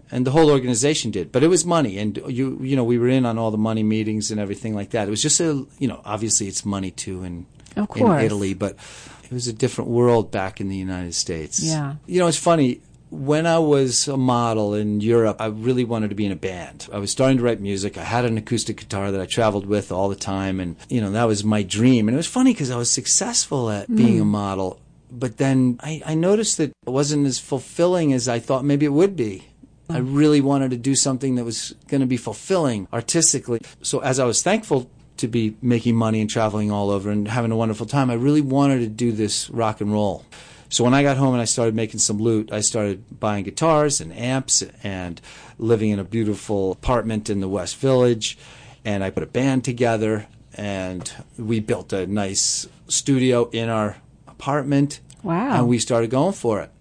and 0.10 0.26
the 0.26 0.32
whole 0.32 0.50
organization 0.50 1.12
did. 1.12 1.32
But 1.32 1.44
it 1.44 1.48
was 1.48 1.64
money, 1.64 2.00
and 2.00 2.18
you 2.28 2.58
you 2.62 2.76
know 2.76 2.84
we 2.84 2.98
were 2.98 3.08
in 3.08 3.26
on 3.26 3.38
all 3.38 3.52
the 3.52 3.58
money 3.58 3.84
meetings 3.84 4.32
and 4.32 4.40
everything 4.40 4.74
like 4.74 4.90
that. 4.92 5.08
It 5.08 5.12
was 5.12 5.22
just 5.22 5.40
a 5.40 5.66
you 5.78 5.88
know 5.88 6.02
obviously 6.06 6.48
it's 6.48 6.66
money 6.66 6.90
too 6.90 7.24
in 7.24 7.46
Of 7.76 7.90
in. 7.96 8.26
Italy, 8.26 8.56
but 8.56 8.78
it 9.24 9.32
was 9.32 9.48
a 9.48 9.54
different 9.54 9.90
world 9.90 10.32
back 10.32 10.60
in 10.60 10.70
the 10.70 10.76
United 10.76 11.14
States. 11.14 11.62
Yeah. 11.62 11.96
You 12.06 12.20
know, 12.20 12.28
it's 12.28 12.38
funny. 12.38 12.82
When 13.10 13.48
I 13.48 13.60
was 13.60 14.08
a 14.08 14.18
model 14.18 14.74
in 14.74 15.00
Europe, 15.00 15.38
I 15.40 15.46
really 15.46 15.86
wanted 15.86 16.10
to 16.10 16.16
be 16.16 16.26
in 16.26 16.32
a 16.32 16.38
band. 16.38 16.90
I 16.92 16.98
was 16.98 17.10
starting 17.10 17.38
to 17.38 17.44
write 17.44 17.62
music. 17.62 17.98
I 17.98 18.04
had 18.04 18.26
an 18.26 18.38
acoustic 18.38 18.78
guitar 18.78 19.12
that 19.12 19.22
I 19.22 19.26
traveled 19.26 19.66
with 19.66 19.92
all 19.92 20.10
the 20.10 20.16
time, 20.16 20.60
and 20.60 20.76
you 20.90 21.00
know 21.00 21.12
that 21.12 21.24
was 21.24 21.44
my 21.44 21.64
dream. 21.64 22.08
And 22.08 22.16
it 22.16 22.18
was 22.18 22.28
funny 22.28 22.54
because 22.54 22.70
I 22.70 22.76
was 22.76 22.92
successful 22.92 23.70
at 23.70 23.90
mm. 23.90 23.96
being 23.96 24.20
a 24.20 24.26
model, 24.26 24.82
but 25.10 25.38
then 25.38 25.80
I, 25.82 26.02
I 26.06 26.16
noticed 26.16 26.58
that 26.58 26.72
it 26.86 26.90
wasn't 26.90 27.28
as 27.28 27.40
fulfilling 27.40 28.12
as 28.12 28.28
I 28.28 28.40
thought 28.40 28.66
maybe 28.66 28.86
it 28.86 28.94
would 28.94 29.16
be. 29.16 29.48
Mm. 29.90 29.96
I 29.96 30.00
really 30.00 30.42
wanted 30.42 30.72
to 30.72 30.78
do 30.78 30.96
something 30.96 31.36
that 31.36 31.46
was 31.46 31.76
going 31.88 32.02
to 32.02 32.08
be 32.08 32.18
fulfilling 32.18 32.90
artistically. 32.92 33.60
So 33.82 34.00
as 34.00 34.20
I 34.20 34.26
was 34.26 34.44
thankful 34.44 34.90
to 35.18 35.28
be 35.28 35.56
making 35.62 35.96
money 35.96 36.22
and 36.22 36.30
traveling 36.30 36.72
all 36.72 36.90
over 36.90 37.10
and 37.10 37.28
having 37.28 37.52
a 37.52 37.56
wonderful 37.56 37.86
time. 37.86 38.10
I 38.10 38.14
really 38.14 38.42
wanted 38.42 38.80
to 38.80 38.88
do 38.88 39.12
this 39.12 39.50
rock 39.50 39.82
and 39.82 39.92
roll. 39.92 40.26
So 40.70 40.84
when 40.84 40.94
I 40.94 41.04
got 41.04 41.18
home 41.18 41.34
and 41.34 41.42
I 41.42 41.46
started 41.46 41.76
making 41.76 42.00
some 42.00 42.18
loot, 42.18 42.52
I 42.52 42.62
started 42.62 43.20
buying 43.20 43.44
guitars 43.44 44.02
and 44.02 44.14
amps 44.14 44.64
and 44.84 45.22
living 45.58 45.92
in 45.92 46.00
a 46.00 46.04
beautiful 46.04 46.72
apartment 46.72 47.30
in 47.30 47.40
the 47.40 47.48
West 47.48 47.78
Village. 47.78 48.38
And 48.84 49.04
I 49.04 49.10
put 49.10 49.24
a 49.24 49.28
band 49.28 49.64
together 49.64 50.28
and 50.54 51.12
we 51.38 51.60
built 51.60 51.94
a 51.94 52.08
nice 52.08 52.68
studio 52.88 53.50
in 53.52 53.70
our 53.70 53.98
apartment. 54.28 55.00
Wow. 55.24 55.60
And 55.60 55.68
we 55.68 55.80
started 55.80 56.10
going 56.10 56.34
for 56.34 56.62
it. 56.62 56.72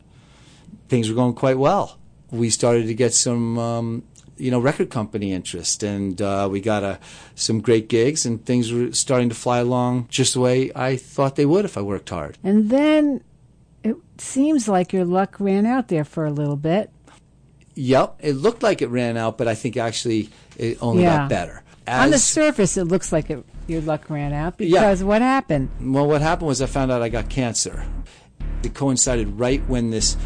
Things 0.88 1.08
were 1.08 1.14
going 1.14 1.34
quite 1.34 1.58
well. 1.58 1.98
We 2.30 2.50
started 2.50 2.86
to 2.86 2.94
get 2.94 3.14
some, 3.14 3.58
um, 3.58 4.02
you 4.36 4.50
know, 4.50 4.60
record 4.60 4.90
company 4.90 5.32
interest, 5.32 5.82
and 5.82 6.20
uh, 6.20 6.48
we 6.50 6.60
got 6.60 6.82
a, 6.82 6.98
some 7.34 7.60
great 7.60 7.88
gigs, 7.88 8.26
and 8.26 8.44
things 8.44 8.72
were 8.72 8.92
starting 8.92 9.28
to 9.28 9.34
fly 9.34 9.58
along 9.58 10.08
just 10.10 10.34
the 10.34 10.40
way 10.40 10.70
I 10.74 10.96
thought 10.96 11.36
they 11.36 11.46
would 11.46 11.64
if 11.64 11.78
I 11.78 11.82
worked 11.82 12.10
hard. 12.10 12.36
And 12.44 12.68
then 12.68 13.22
it 13.90 13.96
seems 14.18 14.68
like 14.68 14.92
your 14.92 15.04
luck 15.04 15.36
ran 15.38 15.66
out 15.66 15.88
there 15.88 16.04
for 16.04 16.24
a 16.24 16.30
little 16.30 16.56
bit. 16.56 16.90
Yep, 17.74 18.16
it 18.20 18.32
looked 18.34 18.62
like 18.62 18.80
it 18.80 18.88
ran 18.88 19.16
out, 19.16 19.36
but 19.36 19.48
I 19.48 19.54
think 19.54 19.76
actually 19.76 20.30
it 20.56 20.78
only 20.80 21.02
Yeah. 21.02 21.18
got 21.18 21.28
better. 21.28 21.62
On 21.88 22.10
the 22.10 22.18
surface, 22.18 22.76
it 22.76 22.84
looks 22.84 23.12
like 23.12 23.30
it, 23.30 23.44
your 23.68 23.80
luck 23.82 24.08
ran 24.10 24.32
out 24.32 24.54
Yeah. 24.58 24.80
because 24.80 25.04
what 25.04 25.22
happened? 25.22 25.68
Well, 25.80 26.06
what 26.06 26.20
happened 26.22 26.48
was 26.48 26.60
I 26.62 26.66
found 26.66 26.90
out 26.90 27.02
I 27.02 27.08
got 27.08 27.28
cancer. 27.28 27.84
It 28.62 28.74
coincided 28.74 29.38
right 29.38 29.62
when 29.68 29.90
this 29.90 30.16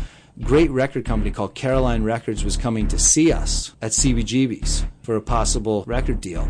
great 0.40 0.70
record 0.70 1.04
company 1.04 1.30
called 1.32 1.54
Caroline 1.54 2.02
Records 2.02 2.44
was 2.44 2.56
coming 2.56 2.88
to 2.88 2.98
see 2.98 3.30
us 3.32 3.74
at 3.82 3.90
CBGB's 3.92 4.84
for 5.02 5.16
a 5.16 5.20
possible 5.20 5.84
record 5.86 6.20
deal. 6.20 6.48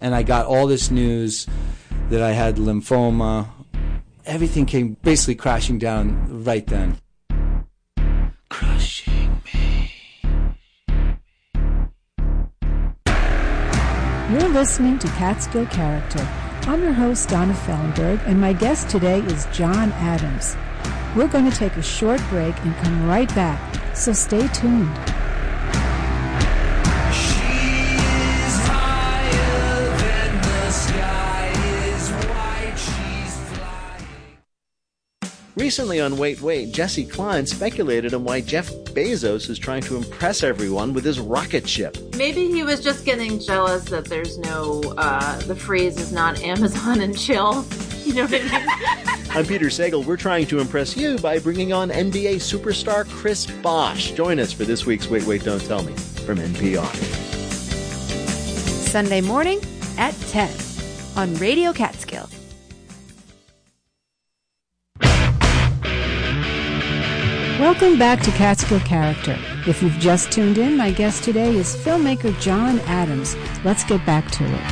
And 0.00 0.14
I 0.14 0.22
got 0.22 0.46
all 0.46 0.66
this 0.66 0.90
news 0.90 1.46
that 2.10 2.22
I 2.22 2.32
had 2.32 2.56
lymphoma. 2.56 3.46
Everything 4.26 4.66
came 4.66 4.96
basically 5.02 5.36
crashing 5.36 5.78
down 5.78 6.42
right 6.44 6.66
then. 6.66 6.98
Crushing 8.50 9.40
me. 9.44 9.92
You're 14.32 14.48
listening 14.48 14.98
to 14.98 15.06
Catskill 15.08 15.66
Character. 15.66 16.26
I'm 16.62 16.82
your 16.82 16.92
host, 16.92 17.28
Donna 17.28 17.54
Fellenberg, 17.54 18.20
and 18.26 18.40
my 18.40 18.52
guest 18.52 18.88
today 18.88 19.20
is 19.20 19.46
John 19.52 19.92
Adams. 19.92 20.56
We're 21.14 21.28
going 21.28 21.48
to 21.48 21.56
take 21.56 21.76
a 21.76 21.82
short 21.82 22.20
break 22.28 22.56
and 22.64 22.74
come 22.78 23.06
right 23.06 23.32
back, 23.36 23.94
so 23.94 24.12
stay 24.12 24.48
tuned. 24.48 25.15
Recently 35.66 36.00
on 36.00 36.16
Wait 36.16 36.40
Wait, 36.40 36.70
Jessi 36.70 37.10
Klein 37.10 37.44
speculated 37.44 38.14
on 38.14 38.22
why 38.22 38.40
Jeff 38.40 38.70
Bezos 38.94 39.50
is 39.50 39.58
trying 39.58 39.82
to 39.82 39.96
impress 39.96 40.44
everyone 40.44 40.92
with 40.92 41.04
his 41.04 41.18
rocket 41.18 41.68
ship. 41.68 41.96
Maybe 42.14 42.46
he 42.46 42.62
was 42.62 42.80
just 42.80 43.04
getting 43.04 43.40
jealous 43.40 43.84
that 43.86 44.04
there's 44.04 44.38
no, 44.38 44.80
uh, 44.96 45.36
the 45.40 45.56
phrase 45.56 45.98
is 45.98 46.12
not 46.12 46.40
Amazon 46.40 47.00
and 47.00 47.18
chill. 47.18 47.66
You 48.06 48.14
know 48.14 48.26
what 48.26 48.40
I 48.40 49.16
mean? 49.18 49.30
I'm 49.36 49.44
Peter 49.44 49.66
Sagal. 49.66 50.04
We're 50.04 50.16
trying 50.16 50.46
to 50.46 50.60
impress 50.60 50.96
you 50.96 51.18
by 51.18 51.40
bringing 51.40 51.72
on 51.72 51.90
NBA 51.90 52.36
superstar 52.36 53.04
Chris 53.04 53.46
Bosh. 53.46 54.12
Join 54.12 54.38
us 54.38 54.52
for 54.52 54.64
this 54.64 54.86
week's 54.86 55.08
Wait 55.08 55.24
Wait 55.24 55.42
Don't 55.42 55.58
Tell 55.62 55.82
Me 55.82 55.92
from 56.24 56.38
NPR. 56.38 56.86
Sunday 58.86 59.20
morning 59.20 59.58
at 59.98 60.14
10 60.28 60.48
on 61.16 61.34
Radio 61.40 61.72
Catskill. 61.72 62.28
Welcome 67.66 67.98
back 67.98 68.20
to 68.20 68.30
Catskill 68.30 68.78
Character. 68.78 69.36
If 69.66 69.82
you've 69.82 69.98
just 69.98 70.30
tuned 70.30 70.56
in, 70.56 70.76
my 70.76 70.92
guest 70.92 71.24
today 71.24 71.52
is 71.56 71.74
filmmaker 71.74 72.40
John 72.40 72.78
Adams. 72.82 73.34
Let's 73.64 73.82
get 73.82 74.06
back 74.06 74.30
to 74.30 74.44
it. 74.44 74.62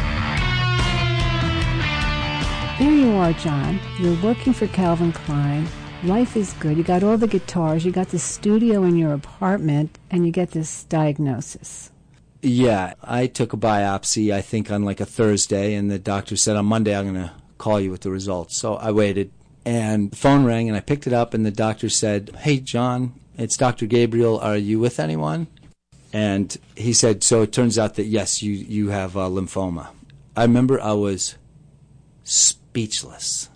There 2.78 2.92
you 2.92 3.10
are, 3.16 3.32
John. 3.32 3.80
You're 3.98 4.22
working 4.22 4.52
for 4.52 4.68
Calvin 4.68 5.10
Klein. 5.10 5.66
Life 6.04 6.36
is 6.36 6.52
good. 6.52 6.76
You 6.76 6.84
got 6.84 7.02
all 7.02 7.18
the 7.18 7.26
guitars, 7.26 7.84
you 7.84 7.90
got 7.90 8.10
the 8.10 8.18
studio 8.20 8.84
in 8.84 8.96
your 8.96 9.12
apartment, 9.12 9.98
and 10.12 10.24
you 10.24 10.30
get 10.30 10.52
this 10.52 10.84
diagnosis. 10.84 11.90
Yeah, 12.42 12.94
I 13.02 13.26
took 13.26 13.52
a 13.52 13.56
biopsy, 13.56 14.32
I 14.32 14.40
think, 14.40 14.70
on 14.70 14.84
like 14.84 15.00
a 15.00 15.04
Thursday, 15.04 15.74
and 15.74 15.90
the 15.90 15.98
doctor 15.98 16.36
said 16.36 16.54
on 16.54 16.66
Monday 16.66 16.96
I'm 16.96 17.12
going 17.12 17.26
to 17.26 17.32
call 17.58 17.80
you 17.80 17.90
with 17.90 18.02
the 18.02 18.12
results. 18.12 18.56
So 18.56 18.76
I 18.76 18.92
waited, 18.92 19.32
and 19.64 20.10
the 20.10 20.16
phone 20.16 20.44
rang, 20.44 20.68
and 20.68 20.76
I 20.76 20.80
picked 20.80 21.06
it 21.06 21.12
up, 21.12 21.34
and 21.34 21.44
the 21.44 21.50
doctor 21.50 21.88
said, 21.88 22.30
Hey, 22.40 22.58
John, 22.58 23.18
it's 23.36 23.56
Dr. 23.56 23.86
Gabriel. 23.86 24.38
Are 24.38 24.56
you 24.56 24.78
with 24.78 25.00
anyone? 25.00 25.46
And 26.12 26.56
he 26.76 26.92
said, 26.92 27.24
So 27.24 27.42
it 27.42 27.52
turns 27.52 27.78
out 27.78 27.94
that 27.94 28.04
yes, 28.04 28.42
you, 28.42 28.52
you 28.52 28.88
have 28.88 29.16
uh, 29.16 29.28
lymphoma. 29.28 29.88
I 30.36 30.42
remember 30.42 30.80
I 30.80 30.92
was 30.92 31.36
speechless. 32.22 33.48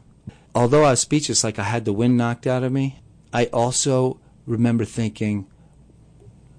Although 0.55 0.85
I 0.85 0.91
was 0.91 1.01
speechless, 1.01 1.45
like 1.45 1.59
I 1.59 1.65
had 1.65 1.85
the 1.85 1.93
wind 1.93 2.17
knocked 2.17 2.47
out 2.47 2.63
of 2.63 2.73
me, 2.73 3.01
I 3.33 3.47
also 3.47 4.19
remember 4.47 4.85
thinking, 4.85 5.47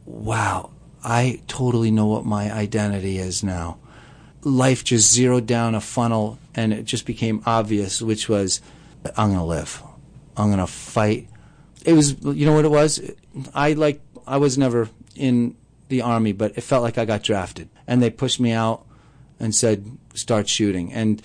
wow, 0.05 0.71
I 1.03 1.41
totally 1.47 1.91
know 1.91 2.05
what 2.05 2.25
my 2.25 2.51
identity 2.51 3.17
is 3.17 3.43
now. 3.43 3.77
Life 4.43 4.83
just 4.83 5.11
zeroed 5.11 5.47
down 5.47 5.75
a 5.75 5.81
funnel 5.81 6.39
and 6.55 6.71
it 6.71 6.85
just 6.85 7.05
became 7.05 7.41
obvious, 7.45 8.01
which 8.01 8.29
was, 8.29 8.61
I'm 9.15 9.29
to 9.39 9.43
live. 9.43 9.81
I'm 10.35 10.47
to 10.59 10.67
fight. 10.67 11.29
It 11.85 11.93
was, 11.93 12.21
you 12.21 12.45
know 12.45 12.53
what 12.53 12.65
it 12.65 12.71
was? 12.71 13.01
I 13.53 13.73
like, 13.73 14.01
I 14.27 14.37
was 14.37 14.57
never 14.57 14.89
in 15.15 15.55
the 15.87 16.01
army, 16.01 16.33
but 16.33 16.57
it 16.57 16.61
felt 16.61 16.83
like 16.83 16.97
I 16.97 17.05
got 17.05 17.23
drafted. 17.23 17.69
And 17.87 18.01
they 18.01 18.09
pushed 18.09 18.39
me 18.39 18.51
out 18.51 18.85
and 19.39 19.55
said, 19.55 19.97
start 20.13 20.47
shooting. 20.47 20.93
And 20.93 21.21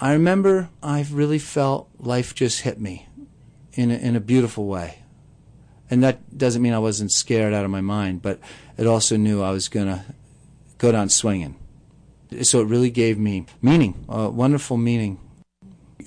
I 0.00 0.12
remember 0.12 0.70
I 0.82 1.06
really 1.10 1.38
felt 1.38 1.88
life 1.98 2.34
just 2.34 2.62
hit 2.62 2.80
me 2.80 3.08
in 3.74 3.90
a, 3.90 3.94
in 3.94 4.16
a 4.16 4.20
beautiful 4.20 4.66
way. 4.66 5.02
And 5.90 6.02
that 6.02 6.38
doesn't 6.38 6.62
mean 6.62 6.72
I 6.72 6.78
wasn't 6.78 7.12
scared 7.12 7.52
out 7.52 7.64
of 7.64 7.70
my 7.70 7.82
mind, 7.82 8.22
but 8.22 8.40
it 8.78 8.86
also 8.86 9.16
knew 9.16 9.42
I 9.42 9.50
was 9.50 9.68
to 9.86 10.04
go 10.78 10.90
down 10.90 11.08
swinging. 11.10 11.56
So 12.42 12.60
it 12.60 12.64
really 12.64 12.90
gave 12.90 13.18
me 13.18 13.46
meaning, 13.60 14.06
a 14.08 14.30
wonderful 14.30 14.78
meaning. 14.78 15.20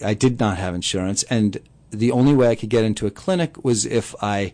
I 0.04 0.14
did 0.14 0.40
not 0.40 0.58
have 0.58 0.76
insurance, 0.76 1.24
and 1.24 1.60
the 1.92 2.12
only 2.12 2.34
way 2.34 2.50
I 2.50 2.56
could 2.56 2.70
get 2.70 2.84
into 2.84 3.08
a 3.08 3.12
clinic 3.12 3.64
was 3.64 3.86
if 3.86 4.16
I 4.22 4.54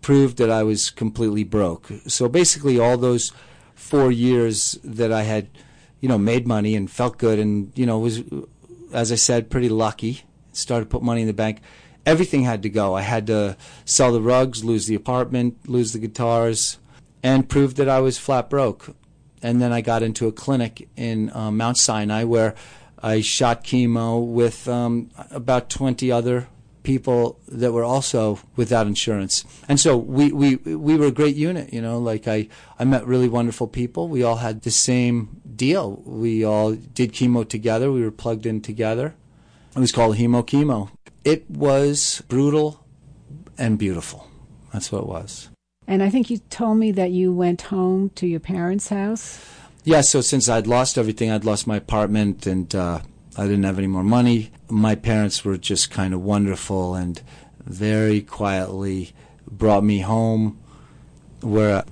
proved 0.00 0.38
that 0.38 0.50
I 0.50 0.62
was 0.62 0.90
completely 0.90 1.44
broke. 1.44 1.90
So 2.06 2.28
basically, 2.28 2.78
all 2.78 2.96
those 2.96 3.32
four 3.74 4.10
years 4.10 4.78
that 4.84 5.12
I 5.12 5.22
had, 5.22 5.48
you 6.00 6.08
know, 6.08 6.18
made 6.18 6.46
money 6.46 6.74
and 6.74 6.90
felt 6.90 7.18
good, 7.18 7.38
and 7.38 7.72
you 7.74 7.86
know, 7.86 7.98
was, 7.98 8.22
as 8.92 9.12
I 9.12 9.16
said, 9.16 9.50
pretty 9.50 9.68
lucky. 9.68 10.22
Started 10.52 10.86
to 10.86 10.90
put 10.90 11.02
money 11.02 11.20
in 11.20 11.26
the 11.26 11.32
bank. 11.32 11.60
Everything 12.04 12.42
had 12.42 12.62
to 12.62 12.68
go. 12.68 12.94
I 12.94 13.02
had 13.02 13.26
to 13.26 13.56
sell 13.84 14.12
the 14.12 14.22
rugs, 14.22 14.64
lose 14.64 14.86
the 14.86 14.94
apartment, 14.94 15.68
lose 15.68 15.92
the 15.92 15.98
guitars, 15.98 16.78
and 17.22 17.48
prove 17.48 17.74
that 17.76 17.88
I 17.88 18.00
was 18.00 18.18
flat 18.18 18.48
broke. 18.48 18.96
And 19.42 19.60
then 19.62 19.72
I 19.72 19.82
got 19.82 20.02
into 20.02 20.26
a 20.26 20.32
clinic 20.32 20.88
in 20.96 21.30
uh, 21.32 21.50
Mount 21.50 21.76
Sinai 21.76 22.24
where 22.24 22.54
I 23.02 23.20
shot 23.20 23.64
chemo 23.64 24.24
with 24.24 24.68
um, 24.68 25.10
about 25.30 25.70
20 25.70 26.10
other 26.10 26.48
people 26.82 27.38
that 27.46 27.72
were 27.72 27.84
also 27.84 28.40
without 28.56 28.86
insurance. 28.86 29.44
And 29.68 29.78
so 29.78 29.96
we, 29.96 30.32
we, 30.32 30.56
we 30.56 30.96
were 30.96 31.06
a 31.06 31.12
great 31.12 31.36
unit, 31.36 31.72
you 31.72 31.82
know, 31.82 31.98
like 31.98 32.26
I, 32.26 32.48
I 32.78 32.84
met 32.84 33.06
really 33.06 33.28
wonderful 33.28 33.68
people. 33.68 34.08
We 34.08 34.22
all 34.22 34.36
had 34.36 34.62
the 34.62 34.70
same 34.70 35.40
deal. 35.54 36.02
We 36.06 36.44
all 36.44 36.72
did 36.72 37.12
chemo 37.12 37.46
together. 37.46 37.92
We 37.92 38.02
were 38.02 38.10
plugged 38.10 38.46
in 38.46 38.62
together. 38.62 39.14
It 39.76 39.80
was 39.80 39.92
called 39.92 40.16
Hemo 40.16 40.42
Chemo. 40.46 40.90
It 41.24 41.48
was 41.50 42.22
brutal 42.26 42.84
and 43.58 43.78
beautiful. 43.78 44.28
That's 44.72 44.90
what 44.90 45.02
it 45.02 45.08
was. 45.08 45.50
And 45.86 46.02
I 46.02 46.10
think 46.10 46.30
you 46.30 46.38
told 46.50 46.78
me 46.78 46.90
that 46.92 47.10
you 47.10 47.32
went 47.32 47.62
home 47.62 48.10
to 48.16 48.26
your 48.26 48.40
parents' 48.40 48.88
house. 48.88 49.57
Yeah, 49.88 50.02
so 50.02 50.20
since 50.20 50.50
I'd 50.50 50.66
lost 50.66 50.98
everything, 50.98 51.30
I'd 51.30 51.46
lost 51.46 51.66
my 51.66 51.76
apartment 51.76 52.46
and 52.46 52.74
uh, 52.74 53.00
I 53.38 53.44
didn't 53.44 53.62
have 53.62 53.78
any 53.78 53.86
more 53.86 54.02
money. 54.02 54.50
My 54.68 54.94
parents 54.94 55.46
were 55.46 55.56
just 55.56 55.90
kind 55.90 56.12
of 56.12 56.20
wonderful 56.20 56.94
and 56.94 57.22
very 57.64 58.20
quietly 58.20 59.12
brought 59.50 59.82
me 59.82 60.00
home 60.00 60.58
where 61.40 61.86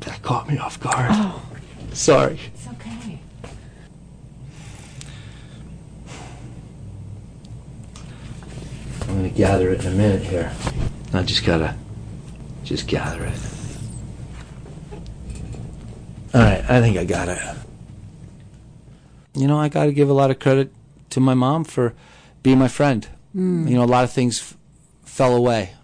that 0.00 0.22
caught 0.22 0.48
me 0.48 0.56
off 0.56 0.80
guard. 0.80 1.10
Oh. 1.10 1.42
Sorry. 1.92 2.40
It's 2.54 2.66
okay. 2.68 3.20
I'm 9.02 9.06
going 9.06 9.30
to 9.30 9.36
gather 9.36 9.68
it 9.68 9.80
in 9.80 9.86
a 9.92 9.94
minute 9.94 10.22
here. 10.22 10.50
I 11.12 11.24
just 11.24 11.44
got 11.44 11.58
to 11.58 11.74
just 12.64 12.86
gather 12.86 13.22
it. 13.22 13.57
All 16.34 16.40
right, 16.40 16.64
I 16.68 16.80
think 16.80 16.96
I 16.98 17.04
got 17.04 17.28
it. 17.28 17.38
You 19.34 19.46
know, 19.46 19.58
I 19.58 19.68
got 19.68 19.86
to 19.86 19.92
give 19.92 20.10
a 20.10 20.12
lot 20.12 20.30
of 20.30 20.38
credit 20.38 20.72
to 21.10 21.20
my 21.20 21.34
mom 21.34 21.64
for 21.64 21.94
being 22.42 22.58
my 22.58 22.68
friend. 22.68 23.08
Mm. 23.34 23.68
You 23.68 23.76
know, 23.76 23.84
a 23.84 23.86
lot 23.86 24.04
of 24.04 24.12
things 24.12 24.40
f- 24.40 24.56
fell 25.04 25.34
away. 25.34 25.74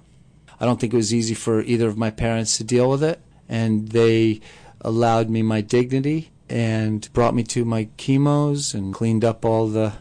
I 0.61 0.67
don't 0.67 0.79
think 0.81 0.93
it 0.93 0.97
was 0.97 1.15
easy 1.15 1.35
for 1.35 1.63
either 1.63 1.89
of 1.89 1.97
my 1.97 2.11
parents 2.11 2.57
to 2.59 2.65
deal 2.65 2.91
with 2.91 3.03
it, 3.03 3.21
and 3.49 3.89
they 3.89 4.41
allowed 4.81 5.31
me 5.31 5.43
my 5.43 5.61
dignity 5.61 6.31
and 6.49 7.11
brought 7.13 7.35
me 7.35 7.43
to 7.45 7.65
my 7.65 7.89
chemos 7.97 8.75
and 8.75 8.93
cleaned 8.93 9.25
up 9.25 9.45
all 9.45 9.67
the 9.69 9.95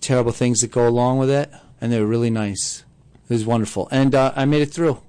terrible 0.00 0.32
things 0.32 0.60
that 0.60 0.70
go 0.70 0.88
along 0.88 1.18
with 1.18 1.30
it, 1.30 1.50
and 1.80 1.92
they 1.92 2.00
were 2.00 2.06
really 2.06 2.30
nice. 2.30 2.84
It 3.28 3.32
was 3.32 3.44
wonderful, 3.44 3.88
and 3.90 4.14
uh, 4.14 4.32
I 4.36 4.44
made 4.44 4.62
it 4.62 4.72
through. 4.72 5.00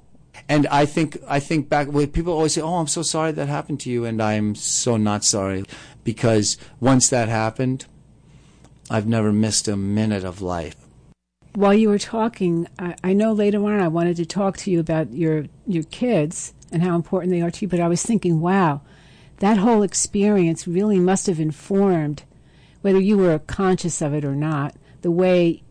And 0.47 0.67
I 0.67 0.85
think 0.85 1.17
I 1.27 1.39
think 1.39 1.69
back. 1.69 1.87
Well, 1.91 2.05
people 2.05 2.33
always 2.33 2.53
say, 2.53 2.61
"Oh, 2.61 2.75
I'm 2.75 2.87
so 2.87 3.01
sorry 3.01 3.31
that 3.31 3.47
happened 3.47 3.79
to 3.81 3.89
you," 3.89 4.05
and 4.05 4.21
I'm 4.21 4.53
so 4.53 4.95
not 4.95 5.23
sorry 5.23 5.65
because 6.03 6.57
once 6.79 7.09
that 7.09 7.29
happened, 7.29 7.85
I've 8.89 9.07
never 9.07 9.33
missed 9.33 9.67
a 9.67 9.75
minute 9.75 10.23
of 10.23 10.41
life. 10.41 10.75
While 11.53 11.73
you 11.73 11.89
were 11.89 11.97
talking, 11.97 12.67
I, 12.77 12.95
I 13.03 13.13
know 13.13 13.33
later 13.33 13.63
on 13.65 13.79
I 13.79 13.87
wanted 13.87 14.17
to 14.17 14.25
talk 14.25 14.57
to 14.57 14.71
you 14.71 14.79
about 14.79 15.13
your 15.13 15.45
your 15.65 15.83
kids 15.83 16.53
and 16.71 16.83
how 16.83 16.95
important 16.95 17.31
they 17.31 17.41
are 17.41 17.51
to 17.51 17.61
you. 17.61 17.67
But 17.67 17.79
I 17.79 17.87
was 17.87 18.03
thinking, 18.03 18.39
wow, 18.39 18.81
that 19.39 19.57
whole 19.57 19.81
experience 19.81 20.67
really 20.67 20.99
must 20.99 21.25
have 21.25 21.39
informed, 21.39 22.23
whether 22.81 22.99
you 22.99 23.17
were 23.17 23.39
conscious 23.39 24.01
of 24.01 24.13
it 24.13 24.23
or 24.23 24.35
not, 24.35 24.75
the 25.01 25.11
way 25.11 25.63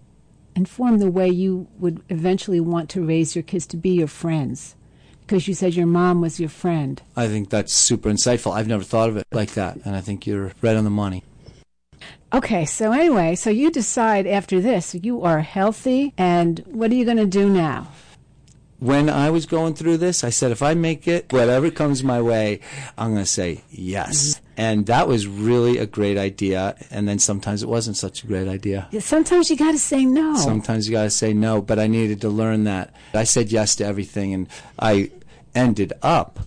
informed 0.56 1.00
the 1.00 1.10
way 1.10 1.28
you 1.28 1.66
would 1.78 2.02
eventually 2.08 2.60
want 2.60 2.88
to 2.90 3.04
raise 3.04 3.34
your 3.34 3.42
kids 3.42 3.66
to 3.68 3.76
be 3.76 3.90
your 3.90 4.08
friends. 4.08 4.76
Because 5.20 5.48
you 5.48 5.54
said 5.54 5.74
your 5.74 5.86
mom 5.86 6.20
was 6.20 6.38
your 6.38 6.50
friend. 6.50 7.00
I 7.16 7.28
think 7.28 7.48
that's 7.48 7.72
super 7.72 8.10
insightful. 8.10 8.52
I've 8.52 8.68
never 8.68 8.84
thought 8.84 9.08
of 9.08 9.16
it 9.16 9.26
like 9.32 9.54
that, 9.54 9.78
and 9.84 9.96
I 9.96 10.00
think 10.02 10.26
you're 10.26 10.52
right 10.60 10.76
on 10.76 10.84
the 10.84 10.90
money. 10.90 11.24
Okay, 12.32 12.66
so 12.66 12.92
anyway, 12.92 13.34
so 13.34 13.48
you 13.48 13.70
decide 13.70 14.26
after 14.26 14.60
this 14.60 14.94
you 14.94 15.22
are 15.22 15.40
healthy, 15.40 16.12
and 16.18 16.58
what 16.66 16.90
are 16.90 16.94
you 16.94 17.04
going 17.04 17.16
to 17.16 17.26
do 17.26 17.48
now? 17.48 17.88
When 18.80 19.08
I 19.08 19.30
was 19.30 19.46
going 19.46 19.74
through 19.74 19.98
this, 19.98 20.24
I 20.24 20.30
said, 20.30 20.50
if 20.50 20.62
I 20.62 20.74
make 20.74 21.08
it, 21.08 21.32
whatever 21.32 21.70
comes 21.70 22.02
my 22.02 22.20
way, 22.20 22.60
I'm 22.98 23.12
going 23.12 23.24
to 23.24 23.30
say 23.30 23.62
yes. 23.70 24.34
Mm-hmm. 24.34 24.44
And 24.56 24.86
that 24.86 25.08
was 25.08 25.26
really 25.26 25.78
a 25.78 25.86
great 25.86 26.18
idea. 26.18 26.76
And 26.90 27.08
then 27.08 27.18
sometimes 27.18 27.62
it 27.62 27.68
wasn't 27.68 27.96
such 27.96 28.24
a 28.24 28.26
great 28.26 28.46
idea. 28.46 28.88
Sometimes 29.00 29.48
you 29.48 29.56
got 29.56 29.72
to 29.72 29.78
say 29.78 30.04
no. 30.04 30.36
Sometimes 30.36 30.86
you 30.86 30.92
got 30.92 31.04
to 31.04 31.10
say 31.10 31.32
no, 31.32 31.62
but 31.62 31.78
I 31.78 31.86
needed 31.86 32.20
to 32.22 32.28
learn 32.28 32.64
that. 32.64 32.94
I 33.14 33.24
said 33.24 33.50
yes 33.50 33.74
to 33.76 33.84
everything, 33.84 34.34
and 34.34 34.48
I 34.78 35.10
ended 35.54 35.92
up 36.02 36.40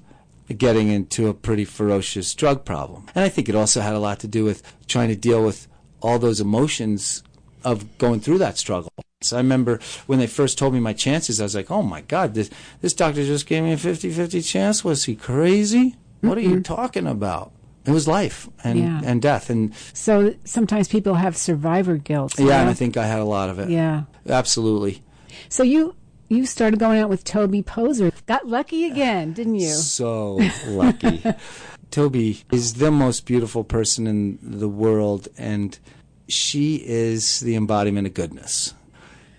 getting 0.56 0.90
into 0.90 1.28
a 1.28 1.34
pretty 1.34 1.66
ferocious 1.66 2.34
drug 2.34 2.64
problem. 2.66 3.08
And 3.16 3.24
I 3.24 3.30
think 3.30 3.50
it 3.50 3.56
also 3.56 3.82
had 3.82 3.96
a 3.96 4.00
lot 4.00 4.20
to 4.20 4.28
do 4.28 4.44
with 4.44 4.64
trying 4.88 5.10
to 5.10 5.16
deal 5.16 5.44
with 5.44 5.68
all 6.02 6.20
those 6.20 6.40
emotions 6.40 7.24
of 7.72 7.98
going 7.98 8.20
through 8.20 8.38
that 8.40 8.58
struggle. 8.58 8.92
So 9.22 9.36
I 9.38 9.40
remember 9.40 9.80
when 10.06 10.20
they 10.20 10.28
first 10.28 10.58
told 10.58 10.74
me 10.74 10.80
my 10.80 10.94
chances, 10.94 11.42
I 11.42 11.44
was 11.44 11.56
like, 11.56 11.72
oh 11.72 11.82
my 11.84 12.02
God, 12.02 12.34
this, 12.34 12.50
this 12.82 12.94
doctor 12.94 13.24
just 13.26 13.48
gave 13.48 13.64
me 13.64 13.74
a 13.74 13.78
50 13.78 14.12
50 14.12 14.42
chance. 14.42 14.84
Was 14.84 15.06
he 15.06 15.16
crazy? 15.16 15.96
What 16.22 16.38
are 16.38 16.42
you 16.42 16.62
talking 16.62 17.08
about? 17.08 17.52
It 17.86 17.92
was 17.92 18.08
life 18.08 18.50
and, 18.64 18.80
Yeah. 18.80 19.02
and 19.04 19.22
death. 19.22 19.50
And 19.50 19.74
So 19.94 20.36
sometimes 20.44 20.88
people 20.88 21.16
have 21.16 21.36
survivor 21.38 21.98
guilt. 21.98 22.34
yeah, 22.38 22.46
you 22.46 22.52
and? 22.52 22.70
I 22.70 22.74
think 22.74 22.96
I 22.98 23.06
had 23.08 23.20
a 23.20 23.26
lot 23.26 23.50
of 23.50 23.60
it. 23.60 23.70
Yeah. 23.70 24.04
Absolutely. 24.28 25.02
So 25.50 25.64
you 25.64 25.96
you 26.30 26.46
started 26.46 26.78
going 26.80 27.00
out 27.00 27.10
with 27.10 27.24
Toby 27.24 27.64
Poser. 27.64 28.12
Got 28.26 28.48
lucky 28.48 28.84
again, 28.86 29.32
didn't 29.34 29.56
you? 29.56 29.70
So 29.70 30.40
lucky. 30.68 31.24
Toby 31.92 32.44
is 32.52 32.74
the 32.76 32.92
most 32.92 33.26
beautiful 33.26 33.64
person 33.64 34.08
in 34.08 34.38
the 34.42 34.68
world, 34.68 35.30
and 35.38 35.80
she 36.28 36.76
is 36.86 37.40
the 37.40 37.56
embodiment 37.56 38.08
of 38.08 38.14
goodness. 38.14 38.74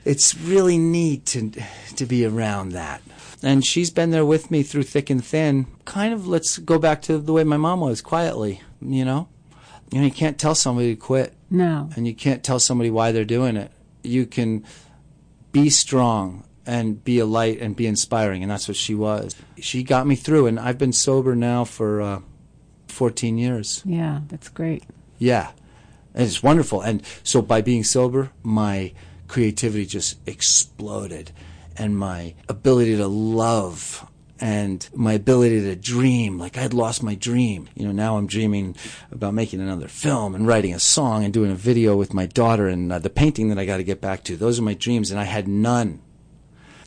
It's 0.04 0.35
really 0.37 0.79
neat 0.79 1.27
to, 1.27 1.53
to 1.96 2.07
be 2.07 2.24
around 2.24 2.70
that. 2.72 3.03
And 3.42 3.64
she's 3.64 3.90
been 3.90 4.11
there 4.11 4.24
with 4.24 4.51
me 4.51 4.62
through 4.62 4.85
thick 4.85 5.11
and 5.11 5.24
thin. 5.24 5.66
Kind 5.85 6.12
of, 6.14 6.27
let's 6.27 6.59
go 6.59 6.79
back 6.79 7.03
to 7.03 7.18
the 7.18 7.33
way 7.33 7.44
my 7.44 7.57
mom 7.57 7.81
was, 7.81 8.01
quietly, 8.01 8.62
you 8.81 9.05
know? 9.05 9.29
You 9.90 9.98
know, 10.01 10.05
you 10.07 10.11
can't 10.12 10.38
tell 10.38 10.55
somebody 10.55 10.94
to 10.94 11.01
quit 11.01 11.35
No. 11.51 11.88
and 11.96 12.07
you 12.07 12.14
can't 12.14 12.42
tell 12.42 12.59
somebody 12.59 12.90
why 12.90 13.12
they're 13.12 13.24
doing 13.24 13.57
it. 13.57 13.70
You 14.03 14.27
can 14.27 14.64
be 15.53 15.70
strong 15.70 16.44
and 16.66 17.03
be 17.03 17.18
a 17.18 17.27
light 17.27 17.61
and 17.61 17.74
be 17.77 17.87
inspiring, 17.87 18.42
and 18.42 18.51
that's 18.51 18.68
what 18.68 18.77
she 18.77 18.94
was. 18.94 19.35
She 19.59 19.83
got 19.83 20.07
me 20.07 20.14
through, 20.16 20.46
and 20.46 20.59
I've 20.61 20.77
been 20.79 20.92
sober 20.92 21.35
now 21.35 21.64
for 21.64 22.03
uh, 22.03 22.20
14 22.88 23.38
years. 23.38 23.83
Yeah, 23.87 24.20
that's 24.29 24.48
great. 24.48 24.85
Yeah, 25.18 25.51
and 26.18 26.26
it's 26.26 26.42
wonderful. 26.42 26.83
And 26.83 27.02
so 27.22 27.40
by 27.40 27.62
being 27.62 27.85
sober, 27.85 28.33
my 28.42 28.92
creativity 29.28 29.87
just 29.87 30.18
exploded, 30.26 31.31
and 31.76 31.96
my 31.96 32.35
ability 32.48 32.96
to 32.96 33.07
love 33.07 34.04
and 34.40 34.88
my 34.94 35.14
ability 35.14 35.61
to 35.62 35.74
dream 35.74 36.38
like 36.38 36.57
i'd 36.57 36.72
lost 36.72 37.02
my 37.02 37.16
dream 37.16 37.68
you 37.74 37.85
know 37.85 37.90
now 37.90 38.16
i'm 38.16 38.28
dreaming 38.28 38.76
about 39.11 39.35
making 39.35 39.61
another 39.61 39.88
film 39.88 40.33
and 40.33 40.46
writing 40.46 40.72
a 40.72 40.78
song 40.78 41.24
and 41.24 41.35
doing 41.35 41.50
a 41.50 41.57
video 41.57 41.96
with 41.96 42.14
my 42.14 42.24
daughter 42.24 42.68
and 42.68 42.92
uh, 42.92 43.00
the 43.00 43.11
painting 43.11 43.48
that 43.48 43.59
i 43.59 43.64
got 43.64 43.78
to 43.78 43.83
get 43.83 44.00
back 44.00 44.22
to 44.22 44.37
those 44.37 44.57
are 44.57 44.62
my 44.62 44.74
dreams 44.74 45.11
and 45.11 45.18
i 45.18 45.24
had 45.24 45.48
none 45.48 46.00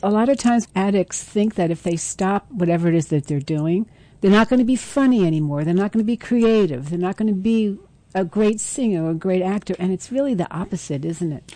A 0.02 0.10
lot 0.10 0.30
of 0.30 0.38
times 0.38 0.66
addicts 0.74 1.22
think 1.22 1.54
that 1.56 1.70
if 1.70 1.82
they 1.82 1.96
stop 1.96 2.50
whatever 2.50 2.88
it 2.88 2.94
is 2.94 3.08
that 3.08 3.26
they're 3.26 3.38
doing, 3.38 3.86
they're 4.20 4.30
not 4.30 4.48
going 4.48 4.58
to 4.58 4.64
be 4.64 4.76
funny 4.76 5.24
anymore. 5.26 5.62
They're 5.62 5.74
not 5.74 5.92
going 5.92 6.02
to 6.02 6.04
be 6.04 6.16
creative. 6.16 6.90
They're 6.90 6.98
not 6.98 7.16
going 7.16 7.28
to 7.28 7.40
be 7.40 7.78
a 8.14 8.24
great 8.24 8.60
singer 8.60 9.04
or 9.04 9.10
a 9.10 9.14
great 9.14 9.42
actor. 9.42 9.74
And 9.78 9.92
it's 9.92 10.10
really 10.12 10.34
the 10.34 10.52
opposite, 10.54 11.04
isn't 11.04 11.32
it? 11.32 11.52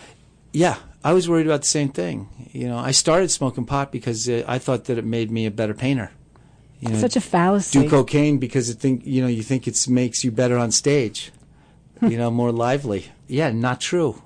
Yeah, 0.53 0.77
I 1.03 1.13
was 1.13 1.29
worried 1.29 1.45
about 1.45 1.61
the 1.61 1.67
same 1.67 1.89
thing. 1.89 2.29
You 2.51 2.67
know, 2.67 2.77
I 2.77 2.91
started 2.91 3.29
smoking 3.31 3.65
pot 3.65 3.91
because 3.91 4.27
uh, 4.27 4.43
I 4.47 4.57
thought 4.59 4.85
that 4.85 4.97
it 4.97 5.05
made 5.05 5.29
me 5.31 5.45
a 5.45 5.51
better 5.51 5.73
painter. 5.73 6.11
You 6.79 6.89
know, 6.89 6.97
Such 6.99 7.15
a 7.15 7.21
fallacy. 7.21 7.81
do 7.81 7.89
cocaine 7.89 8.37
because 8.37 8.69
it 8.69 8.75
think 8.79 9.01
you 9.05 9.21
know 9.21 9.27
you 9.27 9.41
think 9.41 9.67
it 9.67 9.87
makes 9.89 10.23
you 10.23 10.29
better 10.31 10.57
on 10.57 10.71
stage. 10.71 11.31
you 12.01 12.17
know, 12.17 12.29
more 12.29 12.51
lively. 12.51 13.05
Yeah, 13.27 13.51
not 13.51 13.81
true. 13.81 14.21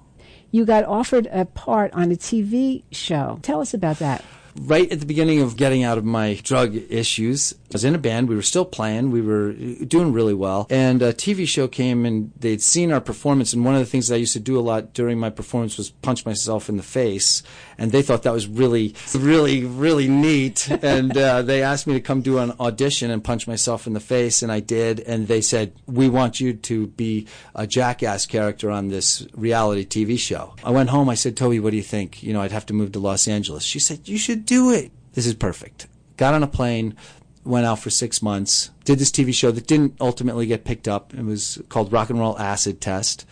You 0.52 0.66
got 0.66 0.84
offered 0.84 1.28
a 1.32 1.46
part 1.46 1.94
on 1.94 2.12
a 2.12 2.16
TV 2.16 2.84
show. 2.92 3.40
Tell 3.42 3.62
us 3.62 3.74
about 3.74 4.00
that. 4.00 4.24
Right 4.60 4.92
at 4.92 5.00
the 5.00 5.06
beginning 5.06 5.42
of 5.42 5.56
getting 5.56 5.84
out 5.84 5.98
of 5.98 6.04
my 6.04 6.40
drug 6.44 6.76
issues, 6.76 7.54
I 7.54 7.74
was 7.74 7.86
in 7.86 7.96
a 7.96 7.98
band. 7.98 8.28
We 8.28 8.36
were 8.36 8.42
still 8.42 8.66
playing. 8.66 9.12
We 9.12 9.22
were 9.22 9.52
uh, 9.52 9.86
doing 9.86 10.12
really 10.12 10.34
well. 10.34 10.68
And 10.70 11.02
a 11.02 11.14
TV 11.14 11.48
show 11.48 11.68
came 11.68 12.06
and 12.06 12.32
they'd 12.38 12.62
seen 12.62 12.92
our 12.92 13.00
performance. 13.00 13.54
And 13.54 13.64
one 13.64 13.76
of 13.76 13.80
the 13.80 13.86
things 13.86 14.10
that 14.10 14.16
I 14.16 14.18
used 14.18 14.34
to 14.34 14.40
do 14.40 14.60
a 14.60 14.62
lot 14.62 14.94
during 14.94 15.20
my 15.20 15.30
performance 15.30 15.78
was 15.78 15.90
punch 15.90 16.26
myself 16.26 16.68
in 16.68 16.78
the 16.78 16.84
face. 16.84 17.44
And 17.82 17.92
they 17.92 18.04
thought 18.04 18.22
that 18.24 18.32
was 18.32 18.46
really, 18.46 18.94
really, 19.16 19.66
really 19.66 20.08
neat. 20.08 20.70
and 20.70 21.18
uh, 21.18 21.42
they 21.42 21.64
asked 21.64 21.88
me 21.88 21.94
to 21.94 22.00
come 22.00 22.22
do 22.22 22.38
an 22.38 22.54
audition 22.60 23.10
and 23.10 23.24
punch 23.24 23.48
myself 23.48 23.88
in 23.88 23.94
the 23.94 24.00
face. 24.00 24.44
And 24.44 24.52
I 24.52 24.60
did. 24.60 25.00
And 25.00 25.28
they 25.28 25.42
said, 25.42 25.74
We 25.88 26.08
want 26.08 26.40
you 26.40 26.54
to 26.54 26.88
be 26.88 27.28
a 27.56 27.66
jackass 27.66 28.28
character 28.28 28.70
on 28.70 28.90
this 28.90 29.26
reality 29.34 29.84
TV 29.84 30.20
show. 30.20 30.54
I 30.64 30.70
went 30.70 30.92
home. 30.92 31.10
I 31.10 31.16
said, 31.16 31.36
Toby, 31.36 31.60
what 31.60 31.72
do 31.72 31.78
you 31.78 31.82
think? 31.82 32.22
You 32.22 32.34
know, 32.34 32.42
I'd 32.42 32.52
have 32.52 32.68
to 32.68 32.74
move 32.74 32.92
to 32.92 33.00
Los 33.00 33.28
Angeles. 33.28 33.64
She 33.64 33.80
said, 33.80 34.08
You 34.08 34.20
should 34.20 34.46
do 34.46 34.72
it. 34.72 34.92
This 35.14 35.26
is 35.26 35.34
perfect. 35.34 35.88
Got 36.18 36.36
on 36.36 36.44
a 36.44 36.48
plane, 36.48 36.96
went 37.44 37.66
out 37.66 37.80
for 37.80 37.90
six 37.90 38.22
months, 38.22 38.70
did 38.86 39.00
this 39.00 39.10
TV 39.10 39.34
show 39.34 39.50
that 39.50 39.66
didn't 39.66 39.96
ultimately 40.00 40.46
get 40.46 40.66
picked 40.66 40.88
up. 40.88 41.16
It 41.16 41.26
was 41.26 41.60
called 41.70 41.92
Rock 41.92 42.12
and 42.12 42.20
Roll 42.20 42.38
Acid 42.38 42.80
Test. 42.80 43.26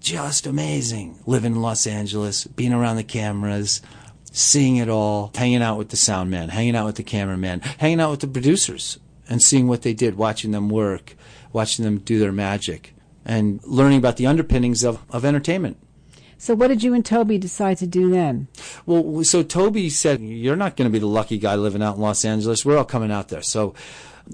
Just 0.00 0.46
amazing. 0.46 1.18
Living 1.26 1.54
in 1.54 1.62
Los 1.62 1.86
Angeles, 1.86 2.46
being 2.46 2.72
around 2.72 2.96
the 2.96 3.04
cameras, 3.04 3.80
seeing 4.32 4.76
it 4.76 4.88
all, 4.88 5.30
hanging 5.34 5.62
out 5.62 5.78
with 5.78 5.88
the 5.88 5.96
sound 5.96 6.30
man, 6.30 6.50
hanging 6.50 6.76
out 6.76 6.86
with 6.86 6.96
the 6.96 7.02
cameraman, 7.02 7.60
hanging 7.78 8.00
out 8.00 8.10
with 8.10 8.20
the 8.20 8.28
producers, 8.28 8.98
and 9.28 9.42
seeing 9.42 9.66
what 9.66 9.82
they 9.82 9.94
did, 9.94 10.16
watching 10.16 10.50
them 10.50 10.68
work, 10.68 11.16
watching 11.52 11.84
them 11.84 11.98
do 11.98 12.18
their 12.18 12.32
magic, 12.32 12.94
and 13.24 13.60
learning 13.64 13.98
about 13.98 14.16
the 14.16 14.26
underpinnings 14.26 14.84
of, 14.84 15.02
of 15.10 15.24
entertainment. 15.24 15.78
So, 16.38 16.54
what 16.54 16.68
did 16.68 16.82
you 16.82 16.92
and 16.92 17.04
Toby 17.04 17.38
decide 17.38 17.78
to 17.78 17.86
do 17.86 18.10
then? 18.10 18.48
Well, 18.84 19.24
so 19.24 19.42
Toby 19.42 19.88
said, 19.88 20.20
You're 20.20 20.54
not 20.54 20.76
going 20.76 20.86
to 20.86 20.92
be 20.92 20.98
the 20.98 21.06
lucky 21.06 21.38
guy 21.38 21.54
living 21.54 21.82
out 21.82 21.96
in 21.96 22.02
Los 22.02 22.26
Angeles. 22.26 22.64
We're 22.64 22.76
all 22.76 22.84
coming 22.84 23.10
out 23.10 23.28
there. 23.28 23.40
So 23.40 23.74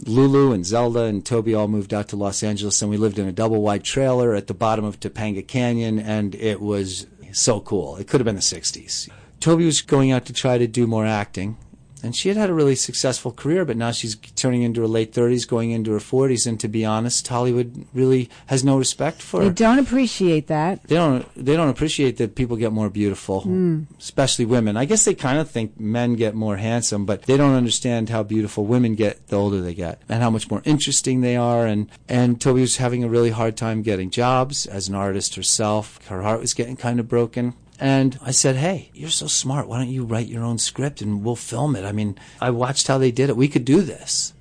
Lulu 0.07 0.53
and 0.53 0.65
Zelda 0.65 1.05
and 1.05 1.25
Toby 1.25 1.55
all 1.55 1.69
moved 1.69 1.93
out 1.93 2.09
to 2.09 2.17
Los 2.17 2.43
Angeles, 2.43 2.81
and 2.81 2.91
we 2.91 2.97
lived 2.97 3.19
in 3.19 3.29
a 3.29 3.33
double 3.33 3.61
wide 3.63 3.85
trailer 3.85 4.35
at 4.35 4.47
the 4.47 4.55
bottom 4.55 4.85
of 4.85 4.99
Topanga 4.99 5.47
Canyon, 5.47 5.99
and 5.99 6.35
it 6.35 6.61
was 6.61 7.07
so 7.33 7.61
cool. 7.61 7.97
It 7.97 8.09
could 8.09 8.21
have 8.21 8.25
been 8.25 8.37
the 8.37 8.41
60s. 8.41 9.09
Toby 9.41 9.65
was 9.65 9.83
going 9.83 10.13
out 10.13 10.25
to 10.27 10.33
try 10.33 10.57
to 10.59 10.67
do 10.67 10.87
more 10.87 11.07
acting, 11.07 11.57
And 12.03 12.17
she 12.17 12.29
had 12.29 12.37
had 12.37 12.51
a 12.51 12.55
really 12.55 12.75
successful 12.75 13.33
career, 13.33 13.65
but 13.65 13.77
now 13.77 13.93
she's 13.93 14.17
turning 14.37 14.63
into 14.63 14.81
her 14.81 14.87
late 14.87 15.13
30s, 15.13 15.47
going 15.47 15.71
into 15.71 15.93
her 15.93 15.99
40s. 15.99 16.47
And 16.47 16.59
to 16.61 16.69
be 16.69 16.85
honest, 16.85 17.27
Hollywood 17.29 17.87
really 17.95 18.29
has 18.47 18.65
no 18.65 18.77
respect 18.77 19.23
for 19.23 19.43
They 19.43 19.51
don't 19.51 19.79
appreciate 19.79 20.49
that. 20.49 20.83
They 20.85 20.97
don't. 20.97 21.27
They 21.37 21.57
don't 21.57 21.69
appreciate 21.69 22.17
that 22.17 22.35
people 22.35 22.57
get 22.57 22.73
more 22.73 22.91
beautiful, 22.91 23.43
hmm. 23.43 23.83
especially 23.99 24.45
women. 24.45 24.77
I 24.77 24.85
guess 24.85 25.05
they 25.05 25.15
kind 25.15 25.39
of 25.39 25.51
think 25.51 25.79
men 25.79 26.15
get 26.15 26.35
more 26.35 26.57
handsome, 26.57 27.07
but 27.07 27.23
they 27.23 27.37
don't 27.37 27.55
understand 27.55 28.09
how 28.09 28.23
beautiful 28.23 28.67
women 28.67 28.95
get 28.95 29.29
the 29.29 29.37
older 29.37 29.61
they 29.61 29.75
get, 29.75 30.03
and 30.09 30.23
how 30.23 30.31
much 30.31 30.51
more 30.51 30.63
interesting 30.65 31.21
they 31.21 31.37
are. 31.37 31.67
And 31.67 31.89
and 32.09 32.41
Toby 32.41 32.63
was 32.63 32.79
having 32.79 33.05
a 33.05 33.09
really 33.09 33.31
hard 33.31 33.57
time 33.57 33.83
getting 33.83 34.11
jobs 34.11 34.67
as 34.67 34.89
an 34.89 34.95
artist 34.95 35.37
herself. 35.37 36.05
Her 36.09 36.23
heart 36.23 36.41
was 36.41 36.55
getting 36.55 36.77
kind 36.77 37.01
of 37.01 37.09
broken. 37.09 37.55
And 37.83 38.17
I 38.23 38.31
said, 38.31 38.55
Hey, 38.55 38.91
you're 38.95 39.11
so 39.11 39.27
smart. 39.27 39.67
Why 39.67 39.79
don't 39.79 39.89
you 39.89 40.05
write 40.05 40.29
your 40.29 40.45
own 40.45 40.59
script 40.59 41.03
and 41.03 41.25
we'll 41.25 41.35
film 41.35 41.75
it? 41.75 41.85
I 41.85 41.91
mean, 41.91 42.17
I 42.41 42.51
watched 42.51 42.87
how 42.87 42.97
they 42.97 43.11
did 43.11 43.29
it. 43.29 43.37
We 43.37 43.49
could 43.49 43.65
do 43.65 43.81
this. 43.81 44.35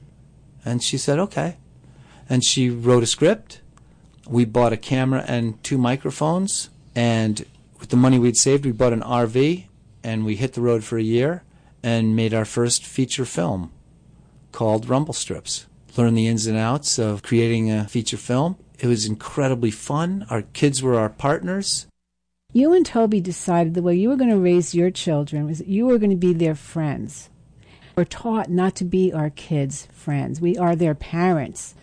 And 0.64 0.84
she 0.84 0.96
said, 1.00 1.18
Okay. 1.18 1.58
And 2.30 2.46
she 2.46 2.70
wrote 2.70 3.02
a 3.02 3.08
script. 3.08 3.62
We 4.30 4.46
bought 4.46 4.74
a 4.74 4.78
camera 4.78 5.26
and 5.28 5.62
two 5.64 5.80
microphones. 5.80 6.70
And 6.94 7.44
with 7.80 7.90
the 7.90 7.98
money 7.98 8.20
we'd 8.20 8.38
saved, 8.38 8.64
we 8.64 8.72
bought 8.72 8.94
an 8.94 9.02
RV 9.02 9.66
and 10.04 10.24
we 10.24 10.36
hit 10.36 10.54
the 10.54 10.62
road 10.62 10.84
for 10.84 11.00
a 11.00 11.04
year 11.04 11.42
and 11.82 12.16
made 12.16 12.36
our 12.36 12.46
first 12.46 12.86
feature 12.86 13.26
film 13.26 13.72
called 14.52 14.88
Rumble 14.88 15.16
Strips. 15.16 15.66
Learned 15.98 16.16
the 16.16 16.28
ins 16.28 16.46
and 16.46 16.60
outs 16.60 17.00
of 17.00 17.24
creating 17.24 17.72
a 17.72 17.88
feature 17.88 18.18
film. 18.18 18.58
It 18.78 18.86
was 18.86 19.08
incredibly 19.08 19.72
fun. 19.72 20.28
Our 20.30 20.44
kids 20.44 20.84
were 20.84 20.94
our 20.94 21.10
partners. 21.10 21.88
You 22.54 22.74
and 22.74 22.86
Toby 22.86 23.22
decided 23.22 23.74
the 23.74 23.82
way 23.82 23.96
you 23.96 24.10
were 24.10 24.18
going 24.18 24.30
to 24.30 24.38
raise 24.38 24.76
your 24.76 24.92
children 24.92 25.46
was 25.46 25.60
that 25.60 25.68
you 25.68 25.86
were 25.86 25.98
going 25.98 26.10
to 26.10 26.18
be 26.18 26.34
their 26.34 26.56
friends. 26.56 27.30
We're 27.96 28.04
taught 28.04 28.50
not 28.50 28.76
to 28.76 28.86
be 28.86 29.14
our 29.14 29.30
kids' 29.30 29.88
friends. 29.92 30.42
We 30.42 30.58
are 30.58 30.76
their 30.76 30.96
parents. 30.96 31.76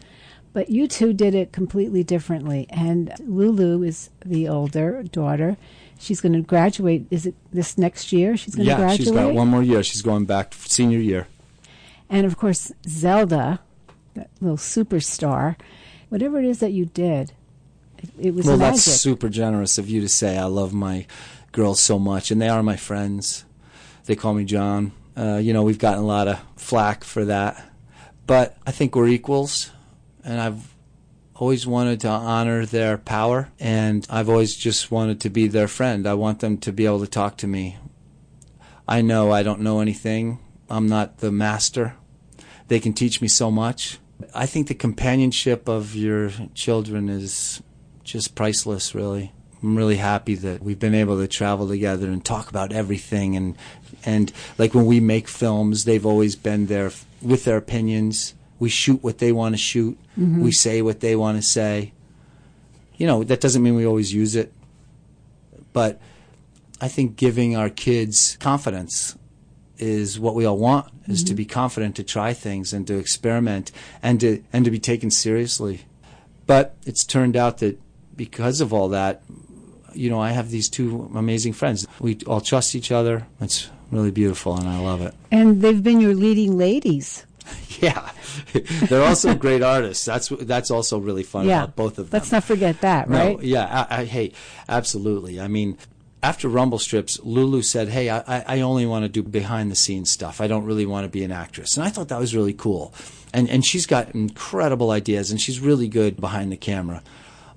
But 0.52 0.70
you 0.70 0.88
two 0.88 1.12
did 1.12 1.35
it 1.35 1.52
completely 1.52 2.02
differently. 2.02 2.66
And 2.70 3.12
Lulu 3.20 3.83
is 3.83 4.11
the 4.24 4.48
older 4.48 5.02
daughter. 5.04 5.57
She's 5.98 6.20
going 6.20 6.33
to 6.35 6.42
graduate. 6.42 7.07
Is 7.11 7.26
it 7.26 7.35
this 7.52 7.78
next 7.78 8.12
year? 8.12 8.37
She's 8.37 8.54
going 8.54 8.68
to 8.68 8.76
graduate. 8.76 9.00
yeah, 9.00 9.04
she's 9.04 9.12
got 9.12 9.35
one 9.35 9.48
more 9.48 9.62
year. 9.62 9.83
She's 9.83 10.02
going 10.02 10.26
back 10.26 10.54
senior 10.54 10.98
year. 10.98 11.28
And 12.11 12.26
of 12.26 12.37
course, 12.37 12.72
Zelda, 12.87 13.61
that 14.14 14.31
little 14.40 14.57
superstar. 14.57 15.57
Whatever 16.09 16.38
it 16.38 16.46
is 16.46 16.61
that 16.61 16.72
you 16.72 16.87
did, 16.87 17.33
it, 17.98 18.11
it 18.18 18.34
was 18.34 18.46
well, 18.46 18.56
magic. 18.56 18.74
that's 18.74 18.84
super 18.84 19.28
generous 19.28 19.78
of 19.78 19.88
you 19.88 20.00
to 20.00 20.08
say. 20.08 20.38
I 20.38 20.44
love 20.44 20.72
my 20.72 21.06
girls 21.52 21.80
so 21.80 21.98
much, 21.98 22.30
and 22.30 22.40
they 22.40 22.48
are 22.48 22.62
my 22.62 22.76
friends. 22.76 23.44
They 24.06 24.16
call 24.16 24.34
me 24.34 24.44
John. 24.44 24.92
Uh, 25.16 25.37
you 25.37 25.52
know, 25.52 25.62
we've 25.62 25.78
gotten 25.78 26.02
a 26.02 26.06
lot 26.06 26.28
of 26.28 26.40
flack 26.56 27.04
for 27.04 27.24
that, 27.24 27.62
but 28.26 28.56
I 28.66 28.70
think 28.70 28.94
we're 28.94 29.08
equals, 29.08 29.70
and 30.24 30.40
I've 30.40 30.74
always 31.34 31.66
wanted 31.66 32.00
to 32.00 32.08
honor 32.08 32.66
their 32.66 32.98
power, 32.98 33.50
and 33.58 34.06
I've 34.11 34.28
always 34.28 34.56
just 34.56 34.90
wanted 34.90 35.20
to 35.22 35.30
be 35.30 35.48
their 35.48 35.68
friend. 35.68 36.06
I 36.06 36.14
want 36.14 36.40
them 36.40 36.58
to 36.58 36.72
be 36.72 36.87
able 36.87 37.00
to 37.00 37.06
talk 37.06 37.37
to 37.38 37.46
me. 37.46 37.78
I 38.87 39.02
know 39.02 39.30
I 39.30 39.42
don't 39.42 39.61
know 39.61 39.80
anything. 39.80 40.38
I'm 40.70 40.88
not 40.88 41.18
the 41.18 41.30
master. 41.30 41.94
They 42.68 42.80
can 42.80 42.92
teach 42.92 43.20
me 43.20 43.28
so 43.28 43.50
much. 43.50 43.98
I 44.34 44.46
think 44.46 44.68
the 44.68 44.74
companionship 44.74 45.68
of 45.68 45.94
your 45.94 46.30
children 46.54 47.08
is 47.08 47.62
just 48.09 48.35
priceless, 48.35 48.94
really. 48.94 49.33
I'm 49.62 49.77
really 49.77 49.97
happy 49.97 50.35
that 50.37 50.62
we've 50.62 50.79
been 50.79 50.94
able 50.94 51.18
to 51.18 51.29
travel 51.29 51.68
together 51.68 52.07
and 52.07 52.25
talk 52.25 52.49
about 52.49 52.73
everything 52.73 53.37
and 53.37 53.57
and 54.05 54.33
like 54.57 54.73
when 54.73 54.87
we 54.87 55.01
make 55.01 55.29
films, 55.29 55.85
they've 55.85 56.07
always 56.07 56.37
been 56.37 56.66
there 56.66 56.92
with 57.21 57.44
their 57.44 57.57
opinions. 57.57 58.35
We 58.59 58.68
shoot 58.71 59.03
what 59.03 59.18
they 59.18 59.33
want 59.33 59.55
to 59.55 59.59
shoot. 59.59 59.99
Mm-hmm. 60.18 60.40
We 60.40 60.53
say 60.53 60.81
what 60.81 61.01
they 61.01 61.16
want 61.16 61.37
to 61.38 61.42
say. 61.42 61.92
You 62.97 63.07
know, 63.07 63.25
that 63.25 63.40
doesn't 63.40 63.62
mean 63.62 63.75
we 63.75 63.87
always 63.87 64.12
use 64.12 64.37
it. 64.37 64.53
But 65.73 66.01
I 66.81 66.88
think 66.88 67.16
giving 67.16 67.57
our 67.57 67.68
kids 67.68 68.37
confidence 68.40 69.16
is 69.77 70.18
what 70.18 70.35
we 70.35 70.44
all 70.44 70.59
want 70.59 70.90
is 71.09 71.23
to 71.25 71.31
mm-hmm. 71.31 71.37
be 71.37 71.44
confident 71.44 71.97
to 71.97 72.05
try 72.05 72.33
things 72.33 72.73
and 72.73 72.87
to 72.87 72.99
experiment 72.99 73.73
and 74.03 74.21
to 74.21 74.42
and 74.53 74.64
to 74.64 74.71
be 74.71 74.79
taken 74.79 75.11
seriously 75.11 75.85
but 76.49 76.75
it's 76.87 77.05
turned 77.05 77.37
out 77.37 77.59
that 77.59 77.79
because 78.18 78.61
of 78.61 78.74
all 78.74 78.90
that 78.90 79.22
you 79.94 80.11
know 80.11 80.20
i 80.20 80.31
have 80.33 80.50
these 80.50 80.68
two 80.68 81.11
amazing 81.14 81.54
friends 81.54 81.87
we 82.00 82.18
all 82.26 82.42
trust 82.42 82.74
each 82.74 82.92
other 82.92 83.26
it's 83.40 83.70
really 83.90 84.11
beautiful 84.11 84.54
and 84.59 84.68
i 84.68 84.78
love 84.78 85.00
it 85.00 85.14
and 85.31 85.62
they've 85.62 85.83
been 85.83 86.00
your 86.00 86.14
leading 86.14 86.59
ladies. 86.59 87.24
yeah 87.81 88.11
they're 88.88 89.02
also 89.04 89.35
great 89.35 89.62
artists 89.62 90.04
that's 90.04 90.28
that's 90.42 90.70
also 90.70 90.98
really 90.98 91.22
fun 91.22 91.46
yeah, 91.46 91.64
about 91.64 91.76
both 91.76 91.98
of 91.98 92.11
them 92.11 92.18
Let's 92.20 92.31
not 92.31 92.44
forget 92.44 92.83
that, 92.83 93.09
right? 93.09 93.37
no, 93.37 93.42
yeah, 93.42 93.87
I, 93.88 94.00
I, 94.00 94.04
hey, 94.04 94.33
absolutely. 94.68 95.40
I 95.40 95.48
mean, 95.48 95.78
after 96.22 96.48
Rumble 96.48 96.78
Strips, 96.78 97.18
Lulu 97.22 97.62
said, 97.62 97.88
"Hey, 97.88 98.11
I, 98.11 98.22
I- 98.26 98.61
only 98.61 98.85
want 98.87 99.04
to 99.04 99.09
do 99.09 99.22
behind 99.22 99.70
the 99.70 99.76
scenes 99.76 100.11
stuff. 100.11 100.40
I 100.40 100.46
don't 100.46 100.64
really 100.64 100.85
want 100.87 101.04
to 101.04 101.09
be 101.09 101.24
an 101.24 101.33
actress." 101.33 101.76
And 101.76 101.87
I 101.87 101.90
thought 101.90 102.09
that 102.09 102.18
was 102.18 102.35
really 102.35 102.52
cool. 102.54 102.92
And 103.33 103.48
and 103.48 103.64
she's 103.64 103.87
got 103.87 104.14
incredible 104.14 104.90
ideas, 104.90 105.31
and 105.31 105.40
she's 105.40 105.61
really 105.61 105.88
good 105.88 106.20
behind 106.20 106.50
the 106.52 106.57
camera. 106.57 107.02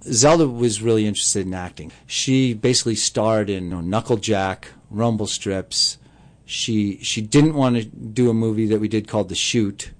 Zelda 0.03 0.47
was 0.47 0.81
really 0.81 1.05
interested 1.05 1.45
in 1.45 1.53
acting. 1.53 1.91
She 2.07 2.53
basically 2.53 2.95
starred 2.95 3.49
in 3.49 3.65
you 3.65 3.69
know, 3.69 3.81
Knucklejack, 3.81 4.65
Rumble 4.89 5.27
Strips. 5.27 5.97
She 6.45 6.97
she 7.01 7.21
didn't 7.21 7.53
want 7.53 7.77
to 7.77 7.85
do 7.85 8.29
a 8.29 8.33
movie 8.33 8.65
that 8.67 8.79
we 8.79 8.87
did 8.87 9.07
called 9.07 9.29
The 9.29 9.35
Shoot. 9.35 9.91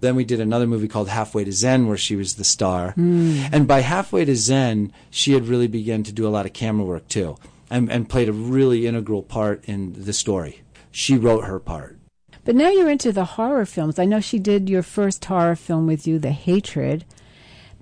Then 0.00 0.14
we 0.14 0.24
did 0.24 0.38
another 0.38 0.66
movie 0.66 0.86
called 0.86 1.08
Halfway 1.08 1.42
to 1.44 1.52
Zen, 1.52 1.88
where 1.88 1.96
she 1.96 2.14
was 2.14 2.34
the 2.34 2.44
star. 2.44 2.92
Hmm. 2.92 3.46
And 3.50 3.66
by 3.66 3.80
Halfway 3.80 4.24
to 4.26 4.36
Zen, 4.36 4.92
she 5.10 5.32
had 5.32 5.48
really 5.48 5.66
begun 5.66 6.04
to 6.04 6.12
do 6.12 6.26
a 6.26 6.30
lot 6.30 6.46
of 6.46 6.52
camera 6.52 6.84
work 6.84 7.08
too, 7.08 7.36
and, 7.68 7.90
and 7.90 8.08
played 8.08 8.28
a 8.28 8.32
really 8.32 8.86
integral 8.86 9.22
part 9.22 9.64
in 9.64 10.04
the 10.04 10.12
story. 10.12 10.62
She 10.92 11.16
wrote 11.16 11.44
her 11.44 11.58
part. 11.58 11.98
But 12.44 12.54
now 12.54 12.70
you're 12.70 12.88
into 12.88 13.12
the 13.12 13.24
horror 13.24 13.66
films. 13.66 13.98
I 13.98 14.04
know 14.04 14.20
she 14.20 14.38
did 14.38 14.70
your 14.70 14.82
first 14.82 15.24
horror 15.24 15.56
film 15.56 15.86
with 15.86 16.06
you, 16.06 16.18
The 16.18 16.30
Hatred. 16.30 17.04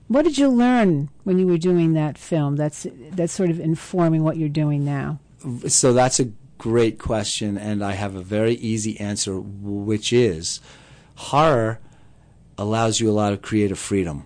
What 0.08 0.24
did 0.24 0.38
you 0.38 0.48
learn 0.48 1.10
when 1.24 1.38
you 1.38 1.46
were 1.46 1.58
doing 1.58 1.94
that 1.94 2.16
film? 2.16 2.56
That's 2.56 2.86
that's 3.10 3.32
sort 3.32 3.50
of 3.50 3.58
informing 3.58 4.22
what 4.22 4.36
you're 4.36 4.48
doing 4.48 4.84
now. 4.84 5.18
So 5.66 5.92
that's 5.92 6.20
a 6.20 6.32
great 6.58 6.98
question, 6.98 7.58
and 7.58 7.84
I 7.84 7.92
have 7.92 8.14
a 8.14 8.22
very 8.22 8.54
easy 8.54 8.98
answer, 9.00 9.40
which 9.40 10.12
is 10.12 10.60
horror 11.16 11.80
allows 12.58 13.00
you 13.00 13.10
a 13.10 13.12
lot 13.12 13.32
of 13.32 13.42
creative 13.42 13.78
freedom. 13.78 14.24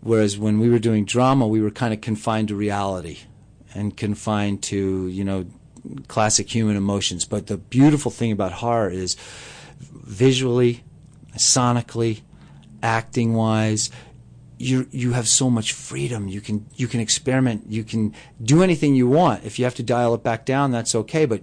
Whereas 0.00 0.38
when 0.38 0.58
we 0.58 0.68
were 0.68 0.78
doing 0.78 1.04
drama, 1.04 1.46
we 1.46 1.60
were 1.60 1.70
kind 1.70 1.92
of 1.94 2.00
confined 2.00 2.48
to 2.48 2.54
reality 2.54 3.20
and 3.74 3.96
confined 3.96 4.62
to, 4.64 5.08
you 5.08 5.24
know, 5.24 5.46
classic 6.08 6.54
human 6.54 6.76
emotions. 6.76 7.24
But 7.24 7.46
the 7.46 7.56
beautiful 7.56 8.10
thing 8.10 8.32
about 8.32 8.52
horror 8.52 8.90
is 8.90 9.16
visually, 9.90 10.84
sonically, 11.34 12.20
acting 12.82 13.34
wise, 13.34 13.90
you 14.58 14.86
you 14.90 15.12
have 15.12 15.28
so 15.28 15.50
much 15.50 15.72
freedom. 15.72 16.28
You 16.28 16.40
can 16.40 16.66
you 16.76 16.88
can 16.88 17.00
experiment. 17.00 17.64
You 17.68 17.84
can 17.84 18.14
do 18.42 18.62
anything 18.62 18.94
you 18.94 19.08
want. 19.08 19.44
If 19.44 19.58
you 19.58 19.64
have 19.64 19.74
to 19.76 19.82
dial 19.82 20.14
it 20.14 20.22
back 20.22 20.44
down, 20.44 20.70
that's 20.70 20.94
okay. 20.94 21.26
But 21.26 21.42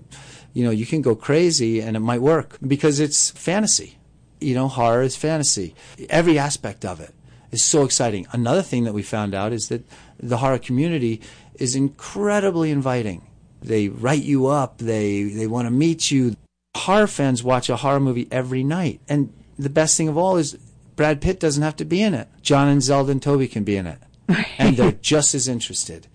you 0.54 0.64
know 0.64 0.72
you 0.72 0.86
can 0.86 1.02
go 1.02 1.16
crazy, 1.16 1.80
and 1.80 1.96
it 1.96 2.00
might 2.00 2.22
work 2.22 2.58
because 2.66 3.00
it's 3.00 3.32
fantasy. 3.32 3.98
You 4.40 4.56
know, 4.56 4.68
horror 4.68 5.04
is 5.04 5.16
fantasy. 5.16 5.76
Every 6.10 6.38
aspect 6.38 6.84
of 6.84 7.00
it 7.00 7.14
is 7.52 7.64
so 7.64 7.84
exciting. 7.84 8.26
Another 8.32 8.62
thing 8.62 8.84
that 8.84 8.94
we 8.94 9.04
found 9.04 9.34
out 9.34 9.54
is 9.54 9.70
that 9.70 9.86
the 10.20 10.38
horror 10.38 10.60
community 10.60 11.22
is 11.56 11.76
incredibly 11.76 12.72
inviting. 12.72 13.28
They 13.62 13.88
write 13.88 14.24
you 14.24 14.48
up. 14.48 14.80
They 14.80 15.24
they 15.24 15.48
want 15.48 15.68
to 15.68 15.72
meet 15.72 16.10
you. 16.12 16.36
Horror 16.76 17.08
fans 17.08 17.44
watch 17.44 17.70
a 17.70 17.78
horror 17.78 18.00
movie 18.00 18.28
every 18.32 18.64
night, 18.64 19.00
and 19.08 19.32
the 19.58 19.70
best 19.70 19.96
thing 19.96 20.08
of 20.08 20.18
all 20.18 20.38
is 20.38 20.58
Brad 20.96 21.22
Pitt 21.22 21.40
doesn't 21.40 21.64
have 21.64 21.76
to 21.78 21.86
be 21.86 22.02
in 22.02 22.14
it. 22.14 22.28
John 22.42 22.68
and 22.68 22.82
Zelda 22.82 23.12
and 23.12 23.22
Toby 23.22 23.48
can 23.48 23.64
be 23.64 23.76
in 23.76 23.88
it. 23.88 24.00
and 24.58 24.78
they're 24.78 24.92
just 25.02 25.34
as 25.34 25.48
interested. 25.48 26.08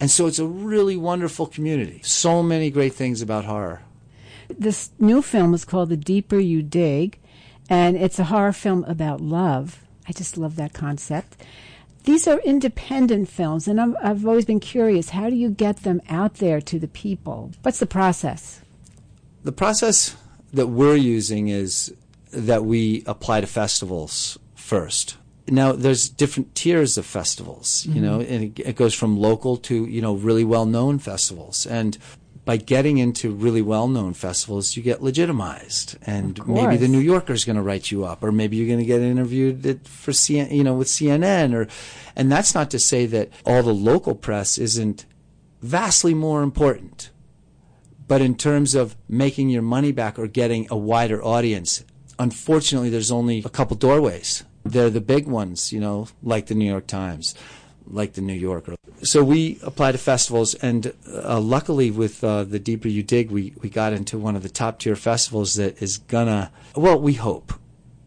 And 0.00 0.10
so 0.10 0.26
it's 0.26 0.38
a 0.38 0.46
really 0.46 0.96
wonderful 0.96 1.46
community. 1.46 2.00
So 2.02 2.42
many 2.42 2.70
great 2.70 2.94
things 2.94 3.22
about 3.22 3.44
horror. 3.44 3.82
This 4.48 4.90
new 4.98 5.22
film 5.22 5.54
is 5.54 5.64
called 5.64 5.88
The 5.88 5.96
Deeper 5.96 6.38
You 6.38 6.62
Dig, 6.62 7.18
and 7.70 7.96
it's 7.96 8.18
a 8.18 8.24
horror 8.24 8.52
film 8.52 8.84
about 8.84 9.20
love. 9.20 9.82
I 10.06 10.12
just 10.12 10.36
love 10.36 10.56
that 10.56 10.74
concept. 10.74 11.36
These 12.02 12.28
are 12.28 12.38
independent 12.40 13.30
films, 13.30 13.66
and 13.66 13.80
I'm, 13.80 13.96
I've 14.02 14.26
always 14.26 14.44
been 14.44 14.60
curious 14.60 15.10
how 15.10 15.30
do 15.30 15.36
you 15.36 15.48
get 15.48 15.84
them 15.84 16.02
out 16.10 16.34
there 16.34 16.60
to 16.60 16.78
the 16.78 16.88
people? 16.88 17.52
What's 17.62 17.78
the 17.78 17.86
process? 17.86 18.60
The 19.42 19.52
process 19.52 20.14
that 20.52 20.66
we're 20.66 20.96
using 20.96 21.48
is 21.48 21.94
that 22.34 22.64
we 22.64 23.02
apply 23.06 23.40
to 23.40 23.46
festivals 23.46 24.38
first. 24.54 25.16
Now, 25.46 25.72
there's 25.72 26.08
different 26.08 26.54
tiers 26.54 26.96
of 26.96 27.04
festivals, 27.04 27.84
you 27.86 27.94
mm-hmm. 27.94 28.02
know, 28.02 28.20
and 28.20 28.58
it, 28.58 28.60
it 28.60 28.76
goes 28.76 28.94
from 28.94 29.18
local 29.18 29.58
to, 29.58 29.84
you 29.84 30.00
know, 30.00 30.14
really 30.14 30.44
well 30.44 30.64
known 30.64 30.98
festivals. 30.98 31.66
And 31.66 31.98
by 32.44 32.58
getting 32.58 32.98
into 32.98 33.30
really 33.30 33.62
well-known 33.62 34.12
festivals, 34.12 34.76
you 34.76 34.82
get 34.82 35.02
legitimized, 35.02 35.96
and 36.02 36.46
maybe 36.46 36.76
the 36.76 36.88
New 36.88 36.98
Yorker 36.98 37.32
is 37.32 37.44
going 37.44 37.56
to 37.56 37.62
write 37.62 37.90
you 37.90 38.04
up, 38.04 38.22
or 38.22 38.30
maybe 38.30 38.56
you're 38.56 38.66
going 38.66 38.80
to 38.80 38.84
get 38.84 39.00
interviewed 39.00 39.64
at, 39.64 39.86
for 39.88 40.12
CN, 40.12 40.50
you 40.52 40.62
know, 40.62 40.74
with 40.74 40.88
CNN, 40.88 41.54
or, 41.54 41.66
and 42.14 42.30
that's 42.30 42.54
not 42.54 42.70
to 42.72 42.78
say 42.78 43.06
that 43.06 43.30
all 43.46 43.62
the 43.62 43.72
local 43.72 44.14
press 44.14 44.58
isn't 44.58 45.06
vastly 45.62 46.12
more 46.12 46.42
important, 46.42 47.10
but 48.06 48.20
in 48.20 48.34
terms 48.34 48.74
of 48.74 48.94
making 49.08 49.48
your 49.48 49.62
money 49.62 49.92
back 49.92 50.18
or 50.18 50.26
getting 50.26 50.66
a 50.70 50.76
wider 50.76 51.24
audience, 51.24 51.82
unfortunately, 52.18 52.90
there's 52.90 53.10
only 53.10 53.42
a 53.44 53.48
couple 53.48 53.76
doorways. 53.76 54.44
They're 54.64 54.90
the 54.90 55.00
big 55.00 55.26
ones, 55.26 55.72
you 55.72 55.80
know, 55.80 56.08
like 56.22 56.46
the 56.46 56.54
New 56.54 56.70
York 56.70 56.86
Times, 56.86 57.34
like 57.86 58.14
the 58.14 58.22
New 58.22 58.34
Yorker. 58.34 58.76
So 59.02 59.22
we 59.22 59.58
apply 59.62 59.92
to 59.92 59.98
festivals, 59.98 60.54
and 60.54 60.94
uh, 61.06 61.40
luckily, 61.40 61.90
with 61.90 62.24
uh, 62.24 62.44
the 62.44 62.58
deeper 62.58 62.88
you 62.88 63.02
dig, 63.02 63.30
we 63.30 63.52
we 63.60 63.68
got 63.68 63.92
into 63.92 64.18
one 64.18 64.36
of 64.36 64.42
the 64.42 64.48
top 64.48 64.78
tier 64.78 64.96
festivals 64.96 65.54
that 65.56 65.82
is 65.82 65.98
gonna, 65.98 66.50
well, 66.74 66.98
we 66.98 67.14
hope, 67.14 67.52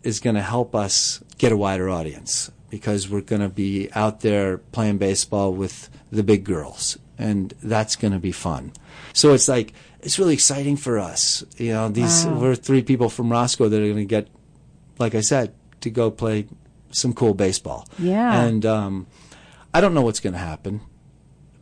is 0.02 0.20
gonna 0.20 0.42
help 0.42 0.74
us 0.74 1.22
get 1.38 1.52
a 1.52 1.58
wider 1.58 1.90
audience 1.90 2.52
because 2.70 3.10
we're 3.10 3.22
gonna 3.22 3.50
be 3.50 3.90
out 3.94 4.22
there 4.22 4.58
playing 4.58 4.98
baseball 4.98 5.54
with 5.54 5.90
the 6.12 6.24
big 6.24 6.44
girls, 6.44 6.98
and 7.20 7.54
that's 7.62 7.96
gonna 7.96 8.20
be 8.20 8.32
fun. 8.32 8.72
So 9.14 9.34
it's 9.34 9.48
like 9.48 9.74
it's 10.02 10.20
really 10.20 10.34
exciting 10.34 10.78
for 10.78 11.00
us. 11.00 11.44
You 11.58 11.74
know, 11.74 11.90
these 11.90 12.26
Wow. 12.26 12.40
we're 12.40 12.56
three 12.56 12.82
people 12.82 13.10
from 13.10 13.32
Roscoe 13.32 13.70
that 13.70 13.82
are 13.82 13.88
gonna 13.88 14.06
get, 14.06 14.28
like 15.00 15.16
I 15.16 15.22
said, 15.22 15.54
to 15.82 15.90
go 15.90 16.10
play 16.12 16.48
some 16.92 17.14
cool 17.14 17.34
baseball. 17.34 17.88
Yeah. 18.00 18.42
And 18.44 18.66
um, 18.66 19.08
I 19.74 19.82
don't 19.82 19.94
know 19.94 20.02
what's 20.02 20.20
going 20.22 20.34
to 20.34 20.40
happen, 20.40 20.82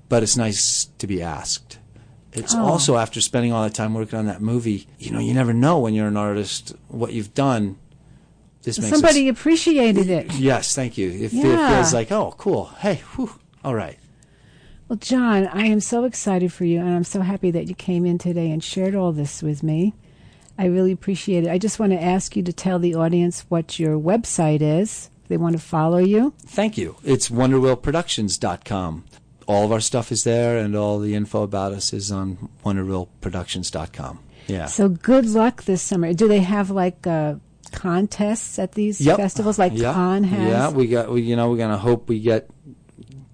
but 0.07 0.21
it's 0.23 0.37
nice 0.37 0.85
to 0.99 1.07
be 1.07 1.21
asked. 1.21 1.79
It's 2.31 2.53
Oh. 2.53 2.63
also 2.63 2.95
after 2.97 3.19
spending 3.19 3.51
all 3.51 3.63
that 3.63 3.73
time 3.73 3.93
working 3.93 4.19
on 4.19 4.27
that 4.27 4.41
movie, 4.41 4.87
you 4.99 5.11
know, 5.11 5.19
you 5.19 5.33
never 5.33 5.51
know 5.53 5.79
when 5.79 5.93
you're 5.93 6.07
an 6.07 6.15
artist 6.15 6.75
what 6.89 7.11
you've 7.11 7.33
done. 7.33 7.77
This 8.61 8.77
makes 8.79 8.89
Somebody 8.91 9.27
appreciated 9.27 10.09
it. 10.09 10.33
yes, 10.35 10.75
thank 10.75 10.97
you. 10.97 11.09
If 11.09 11.33
it 11.33 11.41
feels 11.41 11.93
like, 11.93 12.11
oh, 12.11 12.33
cool, 12.37 12.65
hey, 12.79 13.01
whew, 13.15 13.31
all 13.63 13.73
right. 13.75 13.97
Well, 14.87 14.97
John, 14.97 15.47
I 15.47 15.65
am 15.65 15.79
so 15.79 16.03
excited 16.03 16.53
for 16.53 16.63
you, 16.65 16.79
and 16.79 16.89
I'm 16.89 17.03
so 17.03 17.21
happy 17.21 17.49
that 17.51 17.67
you 17.67 17.73
came 17.75 18.05
in 18.05 18.17
today 18.19 18.51
and 18.51 18.63
shared 18.63 18.93
all 18.95 19.11
this 19.11 19.41
with 19.41 19.63
me. 19.63 19.93
I 20.59 20.65
really 20.65 20.91
appreciate 20.91 21.43
it. 21.43 21.49
I 21.49 21.57
just 21.57 21.79
want 21.79 21.91
to 21.91 22.01
ask 22.01 22.35
you 22.35 22.43
to 22.43 22.53
tell 22.53 22.77
the 22.79 22.93
audience 22.95 23.45
what 23.49 23.79
your 23.79 23.97
website 23.99 24.61
is. 24.61 25.09
They 25.27 25.37
want 25.37 25.53
to 25.57 25.61
follow 25.61 25.97
you. 25.97 26.33
Thank 26.45 26.77
you. 26.77 26.97
It's 27.03 27.29
wonderwheelproductions.com. 27.29 29.05
All 29.47 29.65
of 29.65 29.71
our 29.71 29.79
stuff 29.79 30.11
is 30.11 30.23
there, 30.23 30.59
and 30.59 30.75
all 30.75 30.99
the 30.99 31.15
info 31.15 31.41
about 31.43 31.71
us 31.73 31.91
is 31.91 32.11
on 32.11 32.49
wonderwheelproductions.com. 32.63 34.19
Yeah. 34.47 34.67
So 34.67 34.87
good 34.89 35.25
luck 35.25 35.63
this 35.63 35.81
summer. 35.81 36.13
Do 36.13 36.27
they 36.27 36.39
have 36.41 36.69
like 36.69 37.07
uh, 37.07 37.35
contests 37.71 38.59
at 38.59 38.73
these 38.73 39.01
Yep. 39.01 39.17
festivals, 39.17 39.57
like 39.57 39.73
yeah. 39.75 39.93
Con 39.93 40.23
has? 40.23 40.47
Yeah, 40.49 40.69
we 40.69 40.85
got. 40.87 41.11
We, 41.11 41.21
you 41.23 41.35
know, 41.35 41.49
we're 41.49 41.57
gonna 41.57 41.77
hope 41.79 42.07
we 42.07 42.19
get 42.19 42.47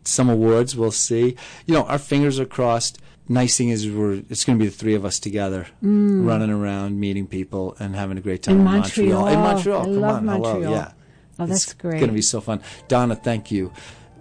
some 0.03 0.29
awards. 0.29 0.75
We'll 0.75 0.91
see. 0.91 1.35
You 1.65 1.73
know, 1.73 1.83
our 1.83 1.97
fingers 1.99 2.39
are 2.39 2.45
crossed. 2.45 2.99
Nice 3.29 3.55
thing 3.57 3.69
is, 3.69 3.89
we're 3.89 4.23
it's 4.29 4.43
gonna 4.43 4.57
be 4.59 4.65
the 4.65 4.71
three 4.71 4.95
of 4.95 5.05
us 5.05 5.19
together, 5.19 5.67
running 5.81 6.49
around, 6.49 6.99
meeting 6.99 7.27
people, 7.27 7.75
and 7.79 7.95
having 7.95 8.17
a 8.17 8.21
great 8.21 8.43
time 8.43 8.57
Mm. 8.57 8.59
In 8.61 8.65
in 8.67 8.73
Montreal. 8.81 9.27
In 9.27 9.39
Montreal. 9.39 9.43
Montreal, 9.43 9.81
I 9.81 9.83
come 9.85 10.01
love 10.01 10.15
on, 10.15 10.27
hello, 10.27 10.39
Montreal. 10.53 10.71
yeah. 10.73 10.91
Oh, 11.39 11.45
that's 11.45 11.63
it's 11.63 11.73
great. 11.73 11.93
It's 11.95 12.01
gonna 12.01 12.13
be 12.13 12.21
so 12.21 12.41
fun. 12.41 12.61
Donna, 12.87 13.15
thank 13.15 13.51
you. 13.51 13.71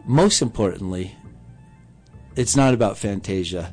Most 0.07 0.43
importantly, 0.43 1.17
it's 2.37 2.55
not 2.57 2.73
about 2.75 2.97
Fantasia. 2.99 3.73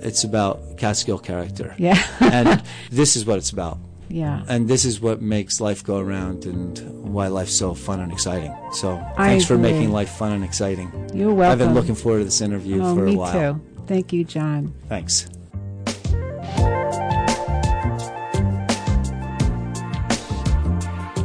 It's 0.00 0.22
about 0.22 0.76
Catskill 0.76 1.18
character. 1.18 1.74
Yeah. 1.78 2.00
and 2.20 2.62
this 2.90 3.16
is 3.16 3.24
what 3.24 3.38
it's 3.38 3.50
about. 3.50 3.78
Yeah. 4.08 4.42
And 4.48 4.68
this 4.68 4.84
is 4.84 5.00
what 5.00 5.20
makes 5.20 5.60
life 5.60 5.84
go 5.84 5.98
around 5.98 6.44
and 6.46 6.78
why 7.12 7.28
life's 7.28 7.54
so 7.54 7.74
fun 7.74 8.00
and 8.00 8.12
exciting. 8.12 8.54
So 8.72 9.04
thanks 9.16 9.44
for 9.44 9.58
making 9.58 9.92
life 9.92 10.10
fun 10.10 10.32
and 10.32 10.44
exciting. 10.44 10.90
You're 11.14 11.32
welcome. 11.32 11.52
I've 11.52 11.58
been 11.58 11.74
looking 11.74 11.94
forward 11.94 12.18
to 12.18 12.24
this 12.24 12.40
interview 12.40 12.82
oh, 12.82 12.94
for 12.94 13.02
me 13.02 13.14
a 13.14 13.18
while. 13.18 13.54
too. 13.54 13.60
Thank 13.86 14.12
you, 14.12 14.24
John. 14.24 14.74
Thanks. 14.88 15.28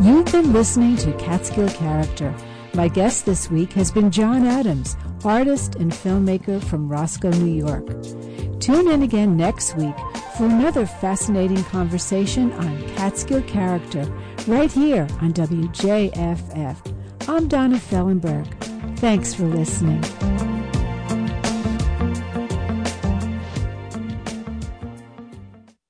You've 0.02 0.32
been 0.32 0.52
listening 0.52 0.98
to 0.98 1.13
Catskill 1.13 1.69
Character. 1.69 2.36
My 2.74 2.88
guest 2.88 3.26
this 3.26 3.50
week 3.50 3.72
has 3.74 3.91
been 3.91 4.12
John 4.12 4.46
Adams, 4.46 4.98
artist 5.24 5.76
and 5.76 5.91
filmmaker 5.91 6.62
from 6.62 6.89
Roscoe, 6.89 7.32
New 7.32 7.54
York. 7.54 7.86
Tune 8.60 8.89
in 8.89 9.04
again 9.04 9.38
next 9.38 9.78
week 9.78 9.96
for 10.38 10.46
another 10.46 10.86
fascinating 10.86 11.63
conversation 11.65 12.52
on 12.54 12.96
Catskill 12.96 13.41
Character 13.43 14.04
right 14.48 14.72
here 14.72 15.08
on 15.22 15.34
WJFF. 15.34 17.30
I'm 17.30 17.48
Donna 17.48 17.78
Fellenberg. 17.78 18.48
Thanks 18.98 19.34
for 19.34 19.43
listening. 19.43 20.04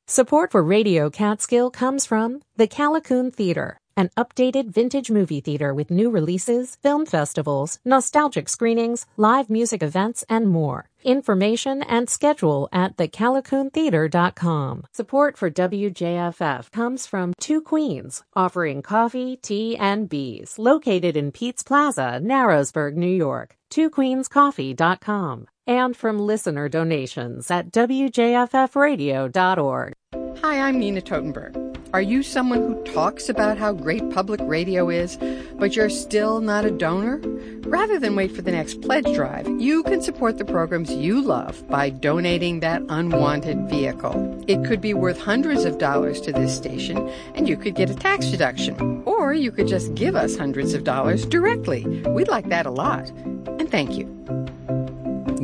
Support 0.08 0.51
for 0.51 0.62
Radio 0.62 1.10
Catskill 1.10 1.71
comes 1.71 2.06
from 2.06 2.43
the 2.56 2.67
Callicoon 2.67 3.34
Theater, 3.34 3.79
an 3.95 4.10
updated 4.17 4.71
vintage 4.71 5.12
movie 5.12 5.41
theater 5.41 5.73
with 5.73 5.91
new 5.91 6.10
releases, 6.10 6.75
film 6.77 7.06
festivals, 7.06 7.79
nostalgic 7.86 8.49
screenings, 8.49 9.06
live 9.17 9.49
music 9.49 9.84
events, 9.84 10.23
and 10.29 10.47
more. 10.47 10.89
Information 11.03 11.84
and 11.84 12.10
schedule 12.10 12.69
at 12.71 12.97
thecalicoontheater.com. 12.97 14.84
Support 14.93 15.38
for 15.38 15.51
WJFF 15.51 16.71
comes 16.71 17.06
from 17.06 17.34
Two 17.39 17.62
Queens, 17.62 18.23
offering 18.36 18.82
coffee, 18.82 19.36
tea, 19.36 19.75
and 19.77 20.08
bees, 20.08 20.58
located 20.58 21.17
in 21.17 21.32
Pete's 21.32 21.63
Plaza, 21.63 22.21
Narrowsburg, 22.23 22.95
New 22.95 23.08
York. 23.08 23.58
TwoQueensCoffee.com. 23.73 25.47
And 25.65 25.97
from 25.97 26.19
listener 26.19 26.67
donations 26.69 27.49
at 27.49 27.71
WJFFradio.org. 27.71 29.93
Hi, 30.41 30.60
I'm 30.60 30.79
Nina 30.79 31.01
Totenberg. 31.01 31.72
Are 31.93 32.01
you 32.01 32.23
someone 32.23 32.60
who 32.60 32.84
talks 32.91 33.29
about 33.29 33.58
how 33.60 33.71
great 33.71 34.10
public 34.10 34.41
radio 34.45 34.89
is, 34.89 35.15
but 35.60 35.75
you're 35.75 35.91
still 35.91 36.41
not 36.41 36.65
a 36.65 36.71
donor? 36.71 37.21
Rather 37.69 37.99
than 37.99 38.15
wait 38.15 38.32
for 38.32 38.41
the 38.41 38.51
next 38.51 38.82
pledge 38.82 39.06
drive, 39.13 39.47
you 39.62 39.84
can 39.84 40.01
support 40.01 40.39
the 40.39 40.45
programs 40.45 40.91
you 40.91 41.21
love 41.21 41.67
by 41.67 41.91
donating 41.91 42.62
that 42.62 42.82
unwanted 42.89 43.69
vehicle. 43.69 44.43
It 44.47 44.65
could 44.65 44.82
be 44.82 44.95
worth 44.95 45.21
hundreds 45.21 45.65
of 45.65 45.77
dollars 45.77 46.19
to 46.21 46.32
this 46.32 46.56
station, 46.56 46.97
and 47.36 47.47
you 47.47 47.56
could 47.56 47.75
get 47.75 47.91
a 47.91 47.95
tax 47.95 48.25
deduction. 48.25 49.03
Or 49.06 49.32
you 49.32 49.51
could 49.51 49.67
just 49.67 49.93
give 49.93 50.15
us 50.15 50.36
hundreds 50.36 50.73
of 50.73 50.84
dollars 50.84 51.27
directly. 51.27 51.86
We'd 52.08 52.27
like 52.27 52.49
that 52.49 52.65
a 52.65 52.71
lot. 52.71 53.08
And 53.12 53.69
thank 53.69 53.99
you. 53.99 54.06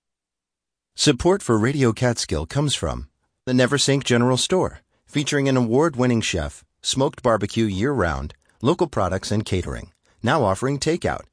Support 1.01 1.45
for 1.45 1.57
Radio 1.57 1.93
Catskill 1.93 2.45
comes 2.45 2.75
from 2.75 3.07
the 3.47 3.53
Neversink 3.53 4.03
General 4.03 4.37
Store, 4.37 4.81
featuring 5.07 5.49
an 5.49 5.57
award 5.57 5.95
winning 5.95 6.21
chef, 6.21 6.65
smoked 6.83 7.23
barbecue 7.23 7.67
year 7.67 7.93
round, 7.93 8.35
local 8.63 8.89
products, 8.89 9.31
and 9.31 9.45
catering. 9.45 9.93
Now 10.25 10.43
offering 10.43 10.81
takeout. 10.81 11.27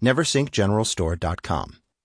NeversinkGeneralStore.com. 0.00 1.78